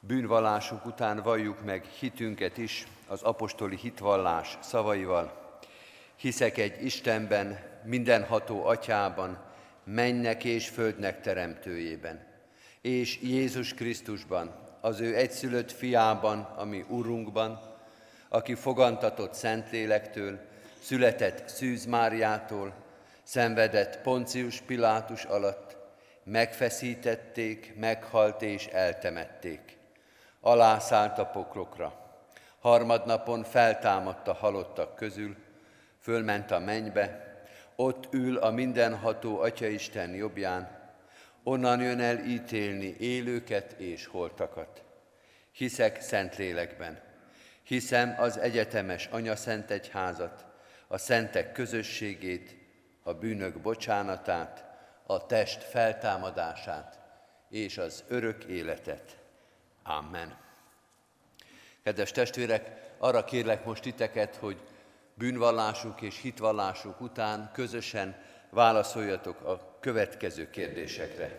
Bűnvallásunk 0.00 0.86
után 0.86 1.22
valljuk 1.22 1.64
meg 1.64 1.84
hitünket 1.84 2.56
is 2.56 2.86
az 3.06 3.22
apostoli 3.22 3.76
hitvallás 3.76 4.58
szavaival. 4.60 5.44
Hiszek 6.16 6.58
egy 6.58 6.84
Istenben, 6.84 7.58
mindenható 7.84 8.64
atyában, 8.64 9.44
mennek 9.84 10.44
és 10.44 10.68
földnek 10.68 11.20
teremtőjében, 11.20 12.26
és 12.80 13.20
Jézus 13.22 13.74
Krisztusban, 13.74 14.65
az 14.86 15.00
ő 15.00 15.16
egyszülött 15.16 15.72
fiában, 15.72 16.40
ami 16.56 16.84
Urunkban, 16.88 17.60
aki 18.28 18.54
fogantatott 18.54 19.34
Szentlélektől, 19.34 20.38
született 20.82 21.48
Szűz 21.48 21.84
Máriától, 21.84 22.74
szenvedett 23.22 24.00
Poncius 24.00 24.60
Pilátus 24.60 25.24
alatt, 25.24 25.76
megfeszítették, 26.24 27.74
meghalt 27.76 28.42
és 28.42 28.66
eltemették. 28.66 29.78
Alászállt 30.40 31.18
a 31.18 31.26
poklokra. 31.26 31.94
Harmadnapon 32.60 33.42
feltámadt 33.42 34.28
a 34.28 34.34
halottak 34.34 34.94
közül, 34.94 35.36
fölment 36.00 36.50
a 36.50 36.58
mennybe, 36.58 37.34
ott 37.76 38.08
ül 38.10 38.36
a 38.36 38.50
mindenható 38.50 39.40
Atyaisten 39.40 40.14
jobbján, 40.14 40.75
onnan 41.48 41.80
jön 41.80 42.00
el 42.00 42.18
ítélni 42.18 42.96
élőket 42.98 43.72
és 43.72 44.06
holtakat. 44.06 44.82
Hiszek 45.52 46.00
Szentlélekben, 46.00 47.00
hiszem 47.62 48.14
az 48.18 48.38
egyetemes 48.38 49.06
Anya 49.06 49.36
Szent 49.36 49.70
Egyházat, 49.70 50.44
a 50.86 50.98
szentek 50.98 51.52
közösségét, 51.52 52.56
a 53.02 53.14
bűnök 53.14 53.60
bocsánatát, 53.60 54.64
a 55.06 55.26
test 55.26 55.62
feltámadását 55.62 56.98
és 57.50 57.78
az 57.78 58.04
örök 58.08 58.44
életet. 58.44 59.18
Amen. 59.82 60.36
Kedves 61.82 62.10
testvérek, 62.12 62.92
arra 62.98 63.24
kérlek 63.24 63.64
most 63.64 63.82
titeket, 63.82 64.36
hogy 64.36 64.60
bűnvallásuk 65.14 66.00
és 66.00 66.20
hitvallásuk 66.20 67.00
után 67.00 67.50
közösen 67.52 68.16
válaszoljatok 68.50 69.44
a 69.44 69.76
következő 69.80 70.50
kérdésekre. 70.50 71.30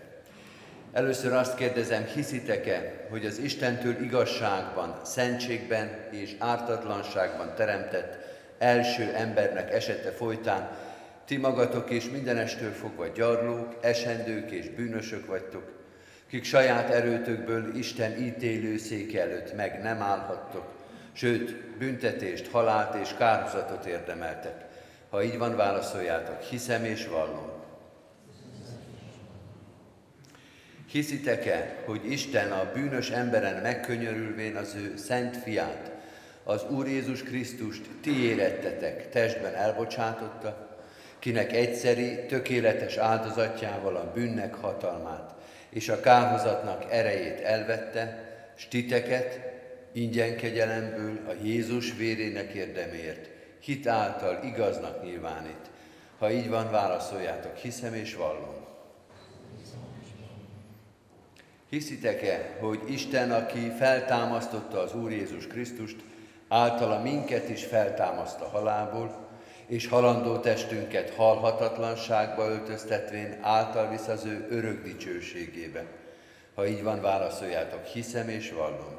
Először 0.92 1.34
azt 1.34 1.56
kérdezem, 1.56 2.06
hiszitek-e, 2.06 3.08
hogy 3.10 3.26
az 3.26 3.38
Istentől 3.38 4.02
igazságban, 4.02 5.00
szentségben 5.04 6.08
és 6.12 6.36
ártatlanságban 6.40 7.56
teremtett 7.56 8.18
első 8.58 9.14
embernek 9.14 9.74
esete 9.74 10.12
folytán 10.12 10.70
ti 11.28 11.38
magatok 11.38 11.90
és 11.90 12.10
mindenestől 12.10 12.72
fogva 12.72 13.08
gyarlók, 13.08 13.76
esendők 13.82 14.52
és 14.52 14.70
bűnösök 14.70 15.26
vagytok, 15.26 15.72
kik 16.30 16.44
saját 16.44 16.90
erőtökből 16.90 17.76
Isten 17.76 18.18
ítélő 18.22 18.78
széke 18.78 19.22
előtt 19.22 19.56
meg 19.56 19.82
nem 19.82 20.02
állhattok, 20.02 20.66
sőt, 21.14 21.56
büntetést, 21.78 22.48
halált 22.52 22.96
és 22.96 23.14
kárhozatot 23.18 23.86
érdemeltek. 23.86 24.66
Ha 25.10 25.24
így 25.24 25.38
van, 25.38 25.56
válaszoljátok, 25.56 26.42
hiszem 26.42 26.86
és 26.86 27.08
vallom. 27.08 27.50
Hiszitek-e, 30.92 31.84
hogy 31.86 32.12
Isten 32.12 32.52
a 32.52 32.72
bűnös 32.74 33.10
emberen 33.10 33.62
megkönyörülvén 33.62 34.56
az 34.56 34.76
ő 34.76 34.98
szent 34.98 35.38
fiát, 35.38 35.92
az 36.44 36.66
Úr 36.70 36.88
Jézus 36.88 37.24
Krisztust 37.24 37.82
ti 38.02 38.24
érettetek, 38.24 39.10
testben 39.10 39.54
elbocsátotta, 39.54 40.78
kinek 41.20 41.54
egyszeri, 41.54 42.26
tökéletes 42.26 42.98
áldozatjával 42.98 43.96
a 43.96 44.12
bűnnek 44.14 44.56
hatalmát 44.56 45.36
és 45.70 45.90
a 45.90 46.00
kárhozatnak 46.00 46.86
erejét 46.92 47.40
elvette, 47.40 48.26
s 48.56 48.68
titeket 48.68 49.40
ingyen 49.94 50.36
kegyelemből 50.36 51.20
a 51.28 51.34
Jézus 51.44 51.94
vérének 51.98 52.54
érdemért, 52.54 53.30
hit 53.68 53.88
által 53.88 54.40
igaznak 54.44 55.04
nyilvánít. 55.04 55.70
Ha 56.18 56.32
így 56.32 56.50
van, 56.50 56.72
válaszoljátok, 56.72 57.56
hiszem 57.56 57.94
és 57.94 58.16
vallom. 58.16 58.56
Hiszitek-e, 61.70 62.58
hogy 62.60 62.80
Isten, 62.86 63.32
aki 63.32 63.72
feltámasztotta 63.78 64.80
az 64.80 64.96
Úr 64.96 65.12
Jézus 65.12 65.48
Krisztust, 65.48 65.96
általa 66.48 67.02
minket 67.02 67.50
is 67.50 67.64
feltámaszt 67.64 68.42
a 68.42 68.48
halálból, 68.48 69.28
és 69.66 69.88
halandó 69.88 70.38
testünket 70.38 71.10
halhatatlanságba 71.10 72.50
öltöztetvén 72.50 73.38
által 73.42 73.90
visz 73.90 74.08
az 74.08 74.26
ő 74.26 74.48
örök 74.50 74.84
dicsőségébe. 74.84 75.86
Ha 76.56 76.68
így 76.68 76.84
van, 76.84 77.02
válaszoljátok, 77.02 77.86
hiszem 77.86 78.30
és 78.30 78.52
vallom. 78.52 78.98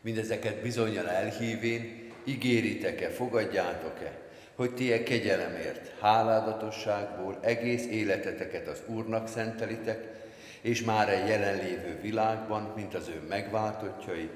Mindezeket 0.00 0.62
bizonyan 0.62 1.08
elhívén, 1.08 2.01
ígéritek-e, 2.24 3.08
fogadjátok-e, 3.08 4.20
hogy 4.54 4.74
ti 4.74 4.92
e 4.92 5.02
kegyelemért, 5.02 6.00
háládatosságból 6.00 7.38
egész 7.40 7.86
életeteket 7.86 8.68
az 8.68 8.82
Úrnak 8.86 9.28
szentelitek, 9.28 10.20
és 10.60 10.82
már 10.82 11.08
egy 11.08 11.28
jelenlévő 11.28 11.98
világban, 12.00 12.72
mint 12.76 12.94
az 12.94 13.08
ő 13.08 13.26
megváltottjai, 13.28 14.28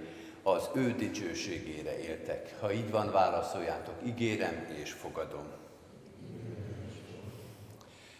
az 0.43 0.69
ő 0.75 0.95
dicsőségére 0.99 1.99
éltek. 1.99 2.55
Ha 2.61 2.73
így 2.73 2.91
van, 2.91 3.13
válaszoljátok, 3.13 3.95
ígérem 4.07 4.67
és 4.83 4.93
fogadom. 4.93 5.47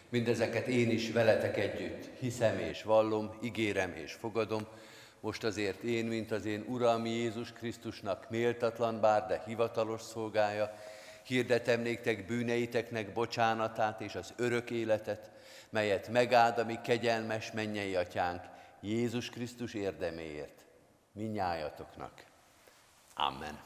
Mindezeket 0.09 0.67
én 0.67 0.89
is 0.89 1.11
veletek 1.11 1.57
együtt 1.57 2.09
hiszem 2.19 2.59
és 2.59 2.83
vallom, 2.83 3.31
ígérem 3.43 3.93
és 4.03 4.13
fogadom, 4.13 4.67
most 5.27 5.43
azért 5.43 5.83
én, 5.83 6.05
mint 6.05 6.31
az 6.31 6.45
én 6.45 6.65
Uram 6.67 7.05
Jézus 7.05 7.53
Krisztusnak 7.53 8.29
méltatlan 8.29 9.01
bár, 9.01 9.25
de 9.25 9.43
hivatalos 9.45 10.01
szolgája, 10.01 10.73
hirdetem 11.23 11.81
néktek 11.81 12.25
bűneiteknek 12.25 13.13
bocsánatát 13.13 14.01
és 14.01 14.15
az 14.15 14.33
örök 14.35 14.69
életet, 14.69 15.29
melyet 15.69 16.07
megáld 16.07 16.57
a 16.57 16.63
mi 16.63 16.79
kegyelmes 16.83 17.51
mennyei 17.51 17.95
atyánk 17.95 18.41
Jézus 18.81 19.29
Krisztus 19.29 19.73
érdeméért, 19.73 20.65
minnyájatoknak. 21.11 22.23
Amen. 23.15 23.59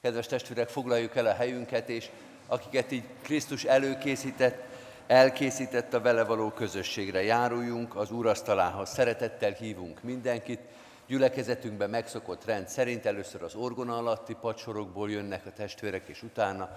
Kedves 0.00 0.26
testvérek, 0.26 0.68
foglaljuk 0.68 1.16
el 1.16 1.26
a 1.26 1.34
helyünket, 1.34 1.88
és 1.88 2.10
akiket 2.46 2.92
így 2.92 3.04
Krisztus 3.22 3.64
előkészített, 3.64 4.67
elkészített 5.08 5.94
a 5.94 6.00
vele 6.00 6.24
való 6.24 6.50
közösségre. 6.50 7.22
Járuljunk 7.22 7.96
az 7.96 8.10
úrasztalához, 8.10 8.88
szeretettel 8.88 9.52
hívunk 9.52 10.02
mindenkit, 10.02 10.60
gyülekezetünkben 11.06 11.90
megszokott 11.90 12.44
rend 12.44 12.68
szerint 12.68 13.06
először 13.06 13.42
az 13.42 13.54
orgona 13.54 13.96
alatti 13.96 14.34
pacsorokból 14.40 15.10
jönnek 15.10 15.46
a 15.46 15.52
testvérek, 15.52 16.08
és 16.08 16.22
utána 16.22 16.70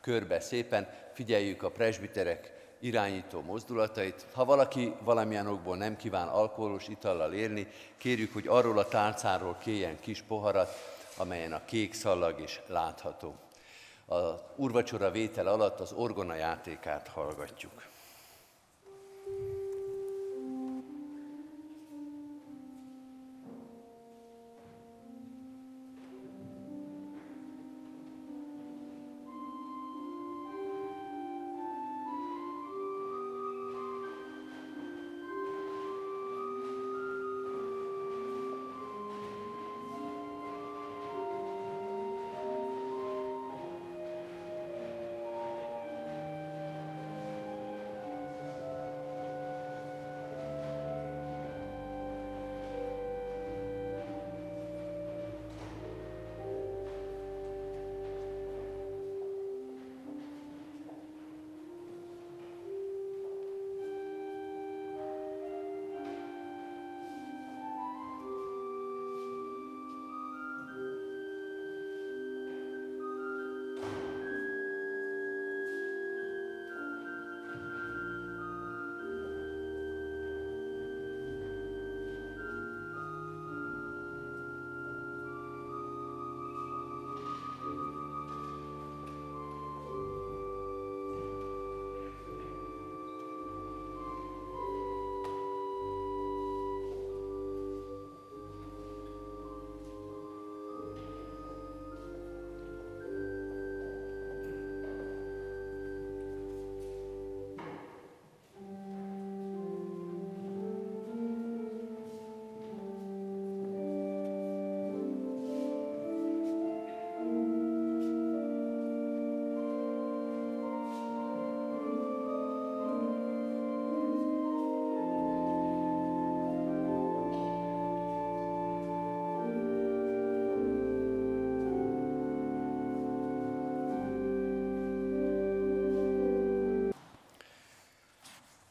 körbe 0.00 0.40
szépen 0.40 0.88
figyeljük 1.12 1.62
a 1.62 1.70
presbiterek 1.70 2.52
irányító 2.80 3.40
mozdulatait. 3.40 4.26
Ha 4.34 4.44
valaki 4.44 4.92
valamilyen 5.04 5.46
okból 5.46 5.76
nem 5.76 5.96
kíván 5.96 6.28
alkoholos 6.28 6.88
itallal 6.88 7.32
élni, 7.32 7.66
kérjük, 7.96 8.32
hogy 8.32 8.46
arról 8.46 8.78
a 8.78 8.88
tálcáról 8.88 9.56
kéljen 9.62 10.00
kis 10.00 10.22
poharat, 10.22 10.98
amelyen 11.16 11.52
a 11.52 11.64
kék 11.64 11.94
szallag 11.94 12.40
is 12.40 12.60
látható 12.66 13.34
a 14.10 14.40
urvacsora 14.56 15.10
vétel 15.10 15.46
alatt 15.46 15.80
az 15.80 15.92
orgona 15.92 16.34
játékát 16.34 17.08
hallgatjuk. 17.08 17.89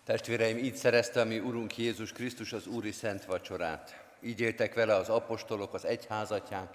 Testvéreim, 0.09 0.57
így 0.57 0.75
szerezte 0.75 1.21
a 1.21 1.25
mi 1.25 1.39
Urunk 1.39 1.77
Jézus 1.77 2.11
Krisztus 2.11 2.53
az 2.53 2.67
Úri 2.67 2.91
Szent 2.91 3.25
Vacsorát. 3.25 4.03
Így 4.21 4.39
éltek 4.39 4.73
vele 4.73 4.95
az 4.95 5.09
apostolok, 5.09 5.73
az 5.73 5.85
egyházatjánk, 5.85 6.69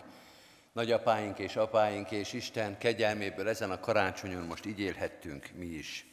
nagyapáink 0.72 1.38
és 1.38 1.56
apáink, 1.56 2.10
és 2.10 2.32
Isten 2.32 2.78
kegyelméből 2.78 3.48
ezen 3.48 3.70
a 3.70 3.80
karácsonyon 3.80 4.42
most 4.42 4.66
így 4.66 4.80
élhettünk 4.80 5.50
mi 5.54 5.66
is. 5.66 6.06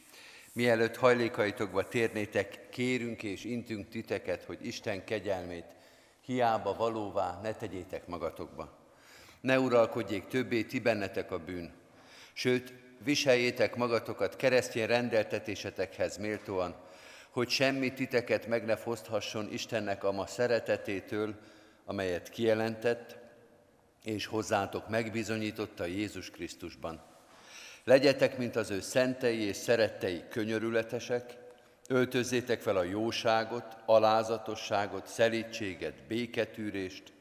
Mielőtt 0.52 0.96
hajlékaitokba 0.96 1.88
térnétek, 1.88 2.68
kérünk 2.70 3.22
és 3.22 3.44
intünk 3.44 3.88
titeket, 3.88 4.44
hogy 4.44 4.66
Isten 4.66 5.04
kegyelmét 5.04 5.66
hiába 6.20 6.74
valóvá 6.74 7.40
ne 7.42 7.54
tegyétek 7.54 8.06
magatokba. 8.06 8.78
Ne 9.40 9.58
uralkodjék 9.58 10.26
többé 10.26 10.62
ti 10.62 10.80
bennetek 10.80 11.30
a 11.30 11.38
bűn, 11.38 11.72
sőt, 12.32 12.72
viseljétek 13.04 13.76
magatokat 13.76 14.36
keresztény 14.36 14.86
rendeltetésetekhez 14.86 16.16
méltóan, 16.16 16.74
hogy 17.32 17.48
semmi 17.48 17.92
titeket 17.92 18.46
meg 18.46 18.64
ne 18.64 18.76
foszthasson 18.76 19.52
Istennek 19.52 20.04
a 20.04 20.12
ma 20.12 20.26
szeretetétől, 20.26 21.34
amelyet 21.84 22.28
kijelentett, 22.28 23.16
és 24.04 24.26
hozzátok 24.26 24.88
megbizonyította 24.88 25.84
Jézus 25.84 26.30
Krisztusban. 26.30 27.02
Legyetek, 27.84 28.38
mint 28.38 28.56
az 28.56 28.70
ő 28.70 28.80
szentei 28.80 29.38
és 29.38 29.56
szerettei 29.56 30.24
könyörületesek, 30.28 31.36
öltözzétek 31.88 32.60
fel 32.60 32.76
a 32.76 32.82
jóságot, 32.82 33.76
alázatosságot, 33.86 35.06
szelítséget, 35.06 36.06
béketűrést, 36.06 37.12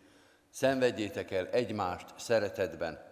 szenvedjétek 0.50 1.32
el 1.32 1.48
egymást 1.48 2.06
szeretetben, 2.18 3.04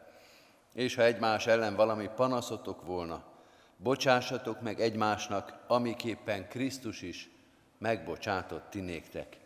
és 0.74 0.96
ha 0.96 1.04
egymás 1.04 1.48
ellen 1.48 1.76
valami 1.76 2.10
panaszotok 2.16 2.86
volna, 2.86 3.29
bocsássatok 3.84 4.62
meg 4.62 4.80
egymásnak, 4.80 5.64
amiképpen 5.68 6.48
Krisztus 6.48 7.02
is 7.02 7.30
megbocsátott 7.78 8.70
ti 8.70 8.80
néktek. 8.80 9.38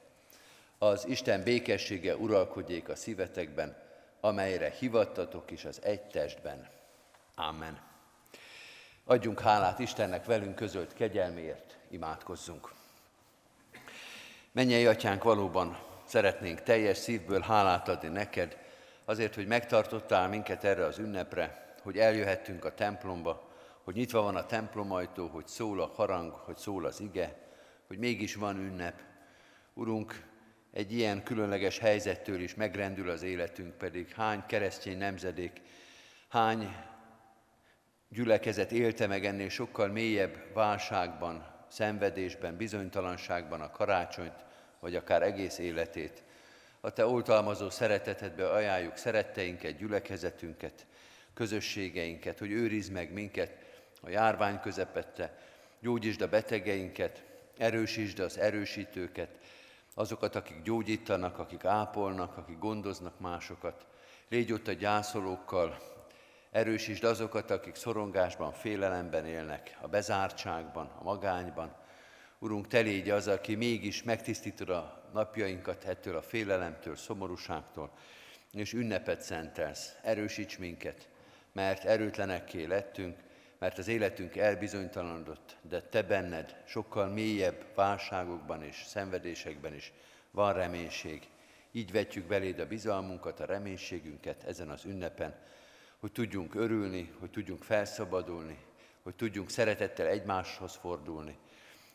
Az 0.78 1.08
Isten 1.08 1.44
békessége 1.44 2.16
uralkodjék 2.16 2.90
a 2.90 2.96
szívetekben, 2.96 3.78
amelyre 4.20 4.70
hivattatok 4.70 5.52
is 5.52 5.66
az 5.66 5.84
egy 5.84 6.02
testben. 6.02 6.68
Amen. 7.36 7.82
Adjunk 9.06 9.40
hálát 9.40 9.80
Istennek 9.80 10.26
velünk 10.26 10.56
közölt 10.56 10.94
kegyelmért, 10.94 11.78
imádkozzunk. 11.90 12.74
Mennyei 14.52 14.86
atyánk, 14.86 15.24
valóban 15.24 15.80
szeretnénk 16.06 16.62
teljes 16.62 16.98
szívből 16.98 17.42
hálát 17.42 17.88
adni 17.88 18.08
neked, 18.08 18.58
azért, 19.06 19.36
hogy 19.36 19.48
megtartottál 19.48 20.28
minket 20.28 20.64
erre 20.64 20.86
az 20.86 20.98
ünnepre, 20.98 21.76
hogy 21.82 21.98
eljöhettünk 21.98 22.66
a 22.66 22.74
templomba, 22.74 23.53
hogy 23.84 23.96
nyitva 23.96 24.22
van 24.22 24.36
a 24.36 24.46
templomajtó, 24.46 25.28
hogy 25.28 25.48
szól 25.48 25.82
a 25.82 25.92
harang, 25.96 26.32
hogy 26.32 26.58
szól 26.58 26.86
az 26.86 27.00
ige, 27.00 27.48
hogy 27.88 27.98
mégis 27.98 28.36
van 28.36 28.58
ünnep. 28.58 29.02
Urunk, 29.74 30.32
egy 30.72 30.94
ilyen 30.94 31.24
különleges 31.24 31.78
helyzettől 31.78 32.42
is 32.42 32.56
megrendül 32.56 33.10
az 33.10 33.22
életünk, 33.22 33.74
pedig 33.74 34.10
hány 34.10 34.44
keresztény 34.46 34.98
nemzedék, 34.98 35.62
hány 36.28 36.76
gyülekezet 38.10 38.72
élte 38.72 39.08
meg 39.08 39.26
ennél 39.26 39.50
sokkal 39.50 39.88
mélyebb 39.88 40.54
válságban, 40.54 41.52
szenvedésben, 41.70 42.58
bizonytalanságban 42.58 43.62
a 43.62 43.72
karácsonyt, 43.72 44.46
vagy 44.80 44.96
akár 44.96 45.22
egész 45.22 45.58
életét. 45.58 46.24
A 46.82 46.90
Te 46.90 47.06
oltalmazó 47.06 47.70
szeretetedbe 47.70 48.50
ajánljuk 48.50 48.98
szeretteinket, 48.98 49.78
gyülekezetünket, 49.78 50.86
közösségeinket, 51.34 52.40
hogy 52.40 52.52
őrizd 52.52 52.92
meg 52.92 53.14
minket 53.14 53.63
a 54.04 54.10
járvány 54.10 54.60
közepette, 54.60 55.38
gyógyítsd 55.80 56.22
a 56.22 56.28
betegeinket, 56.30 57.24
erősítsd 57.58 58.20
az 58.20 58.38
erősítőket, 58.38 59.38
azokat, 59.94 60.36
akik 60.36 60.62
gyógyítanak, 60.62 61.40
akik 61.40 61.66
ápolnak, 61.66 62.38
akik 62.38 62.58
gondoznak 62.58 63.20
másokat. 63.20 63.86
Légy 64.30 64.52
ott 64.52 64.68
a 64.68 64.74
gyászolókkal, 64.74 65.78
erősítsd 66.52 67.04
azokat, 67.04 67.52
akik 67.52 67.76
szorongásban, 67.76 68.52
félelemben 68.52 69.26
élnek, 69.26 69.78
a 69.82 69.88
bezártságban, 69.88 70.92
a 71.00 71.04
magányban. 71.04 71.76
Urunk, 72.40 72.68
te 72.68 72.80
légy 72.80 73.10
az, 73.10 73.28
aki 73.28 73.56
mégis 73.56 74.04
megtisztítod 74.04 74.70
a 74.70 75.04
napjainkat 75.14 75.84
ettől 75.84 76.18
a 76.18 76.22
félelemtől, 76.22 76.96
szomorúságtól, 76.96 77.92
és 78.54 78.74
ünnepet 78.74 79.22
szentelsz. 79.22 79.96
Erősíts 80.02 80.58
minket, 80.58 81.08
mert 81.52 81.84
erőtlenekké 81.84 82.64
lettünk, 82.64 83.18
mert 83.64 83.78
az 83.78 83.88
életünk 83.88 84.36
elbizonytalanodott, 84.36 85.58
de 85.62 85.82
te 85.82 86.02
benned 86.02 86.62
sokkal 86.66 87.08
mélyebb 87.08 87.66
válságokban 87.76 88.64
és 88.64 88.84
szenvedésekben 88.86 89.74
is 89.74 89.94
van 90.32 90.54
reménység. 90.54 91.28
Így 91.72 91.92
vetjük 91.92 92.26
beléd 92.26 92.60
a 92.60 92.68
bizalmunkat, 92.68 93.40
a 93.40 93.46
reménységünket 93.46 94.44
ezen 94.44 94.70
az 94.70 94.86
ünnepen, 94.86 95.36
hogy 96.00 96.12
tudjunk 96.12 96.56
örülni, 96.56 97.14
hogy 97.20 97.30
tudjunk 97.30 97.64
felszabadulni, 97.64 98.58
hogy 99.04 99.16
tudjunk 99.16 99.50
szeretettel 99.50 100.08
egymáshoz 100.08 100.76
fordulni, 100.76 101.38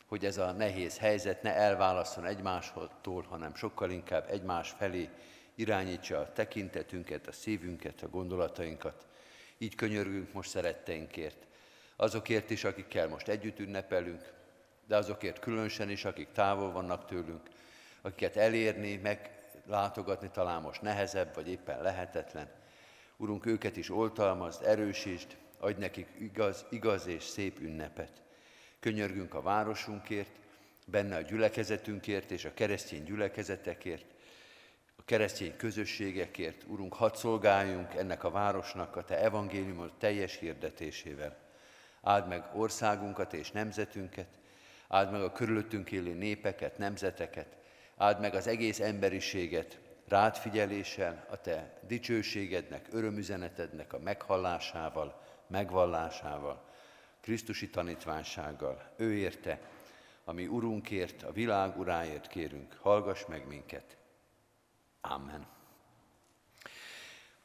hogy 0.07 0.25
ez 0.25 0.39
a 0.39 0.53
nehéz 0.53 0.99
helyzet 0.99 1.43
ne 1.43 1.55
elválasszon 1.55 2.25
egymástól, 2.25 3.23
hanem 3.29 3.55
sokkal 3.55 3.91
inkább 3.91 4.31
egymás 4.31 4.71
felé 4.71 5.09
irányítsa 5.55 6.19
a 6.19 6.33
tekintetünket, 6.33 7.27
a 7.27 7.33
szívünket, 7.33 8.03
a 8.03 8.09
gondolatainkat. 8.09 9.07
Így 9.59 9.75
könyörgünk 9.75 10.33
most 10.33 10.51
szeretteinkért, 10.51 11.47
azokért 12.01 12.51
is, 12.51 12.65
akikkel 12.65 13.09
most 13.09 13.29
együtt 13.29 13.59
ünnepelünk, 13.59 14.33
de 14.87 14.97
azokért 14.97 15.39
különösen 15.39 15.91
is, 15.91 16.05
akik 16.05 16.33
távol 16.33 16.73
vannak 16.73 17.07
tőlünk, 17.07 17.49
akiket 18.03 18.37
elérni, 18.37 18.97
meglátogatni 18.97 20.31
talán 20.31 20.63
most 20.63 20.83
nehezebb, 20.83 21.35
vagy 21.35 21.49
éppen 21.49 21.83
lehetetlen. 21.83 22.51
Urunk, 23.17 23.47
őket 23.47 23.77
is 23.77 23.91
oltalmazd, 23.91 24.63
erősítsd, 24.63 25.37
adj 25.59 25.81
nekik 25.81 26.09
igaz, 26.19 26.65
igaz 26.71 27.07
és 27.07 27.23
szép 27.23 27.61
ünnepet. 27.61 28.23
Könyörgünk 28.81 29.35
a 29.35 29.43
városunkért, 29.43 30.31
benne 30.87 31.17
a 31.17 31.21
gyülekezetünkért 31.21 32.31
és 32.31 32.45
a 32.45 32.55
keresztény 32.55 33.05
gyülekezetekért, 33.05 34.05
a 34.97 35.03
keresztény 35.05 35.57
közösségekért. 35.57 36.65
Urunk, 36.67 36.95
hadd 36.95 37.15
szolgáljunk 37.15 37.95
ennek 37.95 38.25
a 38.25 38.31
városnak 38.31 38.97
a 38.97 39.05
Te 39.05 39.21
evangéliumot 39.21 39.99
teljes 39.99 40.39
hirdetésével. 40.39 41.48
Áld 42.09 42.29
meg 42.29 42.45
országunkat 42.55 43.33
és 43.33 43.51
nemzetünket, 43.51 44.29
áld 44.89 45.11
meg 45.11 45.23
a 45.23 45.33
körülöttünk 45.33 45.93
élő 45.93 46.15
népeket, 46.15 46.79
nemzeteket, 46.79 47.57
áld 47.97 48.21
meg 48.21 48.35
az 48.35 48.47
egész 48.47 48.81
emberiséget, 48.81 49.79
rád 50.07 50.37
figyeléssel, 50.37 51.27
a 51.31 51.41
te 51.41 51.81
dicsőségednek, 51.87 52.89
örömüzenetednek 52.91 53.93
a 53.93 53.99
meghallásával, 53.99 55.23
megvallásával, 55.47 56.65
Krisztusi 57.21 57.71
tanítványsággal. 57.71 58.93
Ő 58.97 59.15
érte, 59.15 59.61
ami 60.25 60.47
Urunkért, 60.47 61.23
a 61.23 61.33
világ 61.33 61.79
uráért 61.79 62.27
kérünk, 62.27 62.77
hallgass 62.81 63.25
meg 63.27 63.47
minket. 63.47 63.97
Amen. 65.01 65.58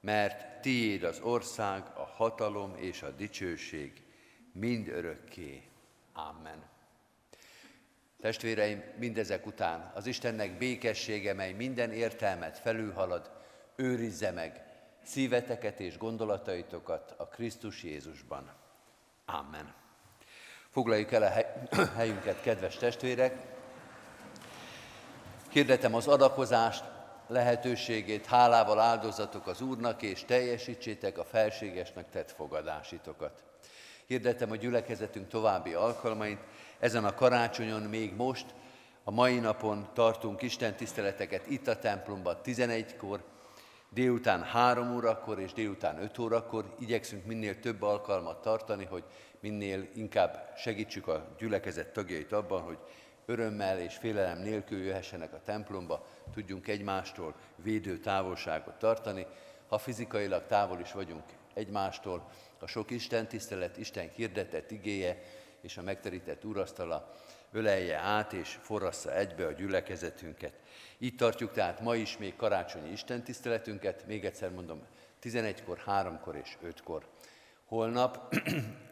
mert 0.00 0.60
tiéd 0.60 1.02
az 1.02 1.20
ország, 1.20 1.82
a 1.94 2.12
hatalom 2.16 2.74
és 2.76 3.02
a 3.02 3.10
dicsőség 3.10 4.02
mind 4.52 4.88
örökké. 4.88 5.62
Amen. 6.12 6.64
Testvéreim, 8.20 8.82
mindezek 8.96 9.46
után 9.46 9.92
az 9.94 10.06
Istennek 10.06 10.58
békessége, 10.58 11.34
mely 11.34 11.52
minden 11.52 11.92
értelmet 11.92 12.58
felülhalad, 12.58 13.30
őrizze 13.76 14.30
meg 14.30 14.64
szíveteket 15.02 15.80
és 15.80 15.98
gondolataitokat 15.98 17.14
a 17.16 17.26
Krisztus 17.26 17.82
Jézusban. 17.82 18.52
Amen. 19.24 19.74
Foglaljuk 20.70 21.12
el 21.12 21.22
a 21.22 21.86
helyünket, 21.96 22.40
kedves 22.40 22.76
testvérek. 22.76 23.54
Hirdetem 25.50 25.94
az 25.94 26.08
adakozást, 26.08 26.84
lehetőségét, 27.26 28.26
hálával 28.26 28.80
áldozatok 28.80 29.46
az 29.46 29.60
Úrnak, 29.60 30.02
és 30.02 30.24
teljesítsétek 30.24 31.18
a 31.18 31.24
felségesnek 31.24 32.10
tett 32.10 32.30
fogadásitokat. 32.30 33.42
Hirdetem 34.06 34.50
a 34.50 34.56
gyülekezetünk 34.56 35.28
további 35.28 35.74
alkalmait. 35.74 36.40
Ezen 36.78 37.04
a 37.04 37.14
karácsonyon 37.14 37.82
még 37.82 38.14
most, 38.14 38.46
a 39.04 39.10
mai 39.10 39.38
napon 39.38 39.88
tartunk 39.92 40.42
Isten 40.42 40.74
tiszteleteket 40.74 41.46
itt 41.46 41.66
a 41.66 41.78
templomban 41.78 42.38
11-kor, 42.44 43.24
délután 43.88 44.42
3 44.42 44.94
órakor 44.94 45.40
és 45.40 45.52
délután 45.52 46.02
5 46.02 46.18
órakor. 46.18 46.74
Igyekszünk 46.78 47.26
minél 47.26 47.60
több 47.60 47.82
alkalmat 47.82 48.42
tartani, 48.42 48.84
hogy 48.84 49.04
minél 49.40 49.88
inkább 49.94 50.52
segítsük 50.56 51.08
a 51.08 51.26
gyülekezet 51.38 51.92
tagjait 51.92 52.32
abban, 52.32 52.62
hogy 52.62 52.78
örömmel 53.26 53.80
és 53.80 53.96
félelem 53.96 54.38
nélkül 54.38 54.82
jöhessenek 54.82 55.32
a 55.32 55.40
templomba, 55.44 56.06
tudjunk 56.32 56.68
egymástól 56.68 57.34
védő 57.56 57.98
távolságot 57.98 58.78
tartani. 58.78 59.26
Ha 59.66 59.78
fizikailag 59.78 60.46
távol 60.46 60.80
is 60.80 60.92
vagyunk 60.92 61.24
egymástól, 61.54 62.30
a 62.58 62.66
sok 62.66 62.90
Isten 62.90 63.28
tisztelet, 63.28 63.76
Isten 63.76 64.10
hirdetett 64.14 64.70
igéje 64.70 65.22
és 65.60 65.76
a 65.76 65.82
megterített 65.82 66.44
úrasztala 66.44 67.12
ölelje 67.52 67.96
át 67.96 68.32
és 68.32 68.58
forrassza 68.60 69.14
egybe 69.14 69.46
a 69.46 69.52
gyülekezetünket. 69.52 70.52
Így 70.98 71.16
tartjuk 71.16 71.52
tehát 71.52 71.80
ma 71.80 71.94
is 71.94 72.16
még 72.16 72.36
karácsonyi 72.36 72.90
Isten 72.90 73.22
tiszteletünket, 73.22 74.06
még 74.06 74.24
egyszer 74.24 74.50
mondom, 74.50 74.82
11-kor, 75.22 75.82
3-kor 75.86 76.36
és 76.36 76.56
5-kor. 76.64 77.06
Holnap 77.64 78.34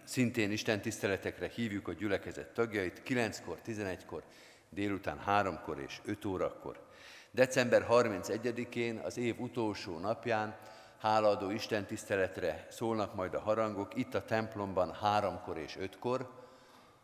szintén 0.04 0.50
Isten 0.50 0.80
tiszteletekre 0.80 1.48
hívjuk 1.48 1.88
a 1.88 1.92
gyülekezet 1.92 2.52
tagjait, 2.52 3.02
9-kor, 3.06 3.58
11-kor, 3.66 4.22
délután 4.70 5.22
3-kor 5.26 5.78
és 5.78 6.00
5 6.04 6.24
órakor. 6.24 6.80
December 7.30 7.86
31-én, 7.90 8.98
az 8.98 9.16
év 9.18 9.40
utolsó 9.40 9.98
napján, 9.98 10.56
hálaadó 10.98 11.50
Isten 11.50 11.86
tiszteletre 11.86 12.66
szólnak 12.70 13.14
majd 13.14 13.34
a 13.34 13.40
harangok, 13.40 13.96
itt 13.96 14.14
a 14.14 14.24
templomban 14.24 14.96
3-kor 15.02 15.58
és 15.58 15.76
5-kor, 15.80 16.30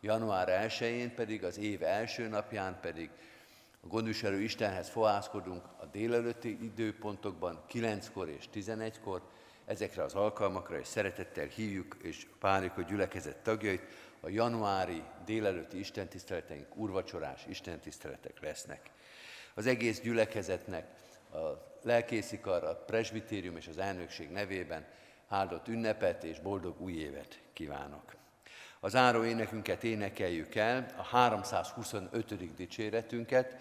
január 0.00 0.68
1-én 0.68 1.14
pedig, 1.14 1.44
az 1.44 1.58
év 1.58 1.82
első 1.82 2.28
napján 2.28 2.78
pedig 2.80 3.10
a 3.80 3.86
gondviselő 3.86 4.40
Istenhez 4.40 4.88
fohászkodunk 4.88 5.64
a 5.80 5.86
délelőtti 5.86 6.58
időpontokban, 6.62 7.64
9-kor 7.72 8.28
és 8.28 8.44
11-kor, 8.54 9.22
ezekre 9.70 10.02
az 10.02 10.14
alkalmakra, 10.14 10.78
és 10.78 10.86
szeretettel 10.86 11.46
hívjuk 11.46 11.96
és 12.02 12.26
párjuk 12.38 12.76
a 12.76 12.82
gyülekezet 12.82 13.36
tagjait. 13.36 13.82
A 14.20 14.28
januári 14.28 15.02
délelőtti 15.24 15.78
istentiszteleteink 15.78 16.76
urvacsorás 16.76 17.46
istentiszteletek 17.48 18.40
lesznek. 18.40 18.90
Az 19.54 19.66
egész 19.66 20.00
gyülekezetnek, 20.00 20.86
a 21.32 21.38
lelkészikar, 21.82 22.64
a 22.64 22.74
presbitérium 22.74 23.56
és 23.56 23.66
az 23.68 23.78
elnökség 23.78 24.30
nevében 24.30 24.86
áldott 25.28 25.68
ünnepet 25.68 26.24
és 26.24 26.40
boldog 26.40 26.80
új 26.80 26.92
évet 26.92 27.40
kívánok. 27.52 28.14
Az 28.80 28.94
áró 28.94 29.24
énekünket 29.24 29.84
énekeljük 29.84 30.54
el, 30.54 30.86
a 30.96 31.02
325. 31.02 32.54
dicséretünket. 32.54 33.56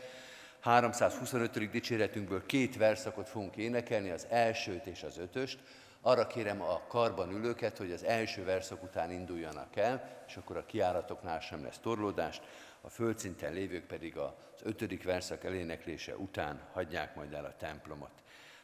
325. 0.59 1.69
dicséretünkből 1.69 2.45
két 2.45 2.77
verszakot 2.77 3.29
fogunk 3.29 3.55
énekelni, 3.55 4.09
az 4.09 4.25
elsőt 4.29 4.85
és 4.85 5.03
az 5.03 5.17
ötöst. 5.17 5.59
Arra 6.01 6.27
kérem 6.27 6.61
a 6.61 6.81
karban 6.87 7.31
ülőket, 7.31 7.77
hogy 7.77 7.91
az 7.91 8.03
első 8.03 8.43
verszak 8.43 8.83
után 8.83 9.11
induljanak 9.11 9.75
el, 9.75 10.23
és 10.27 10.35
akkor 10.35 10.57
a 10.57 10.65
kiáratoknál 10.65 11.39
sem 11.39 11.63
lesz 11.63 11.77
torlódást, 11.77 12.41
a 12.81 12.89
földszinten 12.89 13.53
lévők 13.53 13.85
pedig 13.85 14.17
az 14.17 14.31
ötödik 14.63 15.03
verszak 15.03 15.43
eléneklése 15.43 16.17
után 16.17 16.61
hagyják 16.73 17.15
majd 17.15 17.33
el 17.33 17.45
a 17.45 17.55
templomot. 17.57 18.11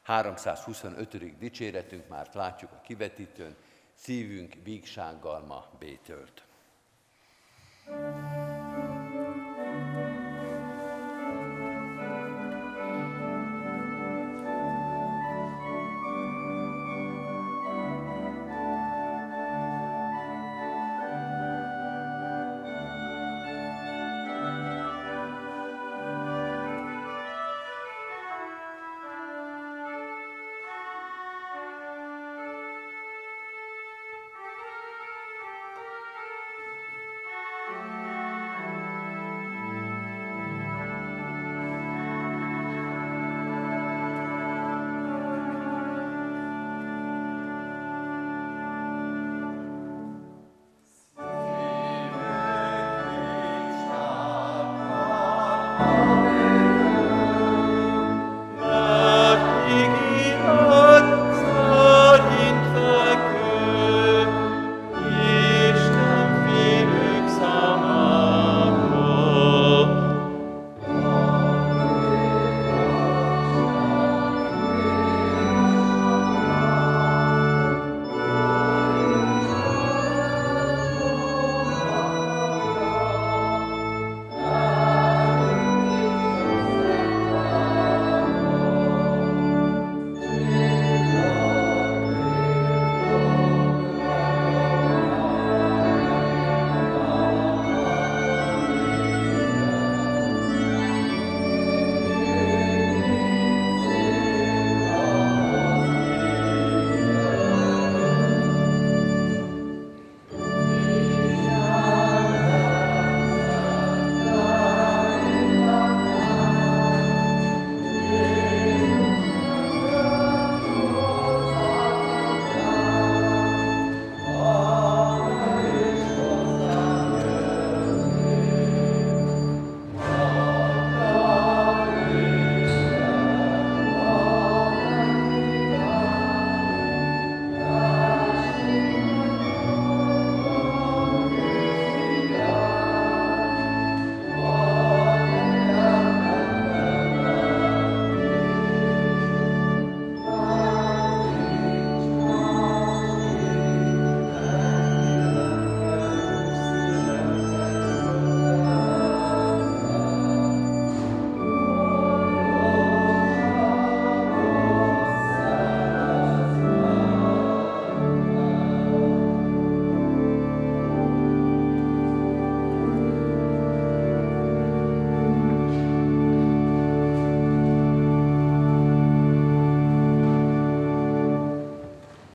325. 0.01 1.37
dicséretünk 1.37 2.07
már 2.07 2.29
látjuk 2.33 2.71
a 2.71 2.81
kivetítőn, 2.81 3.55
szívünk 3.93 4.53
vígsággal 4.63 5.41
ma 5.41 5.69
bétölt. 5.79 6.43
thank 7.85 8.35
you 8.37 8.44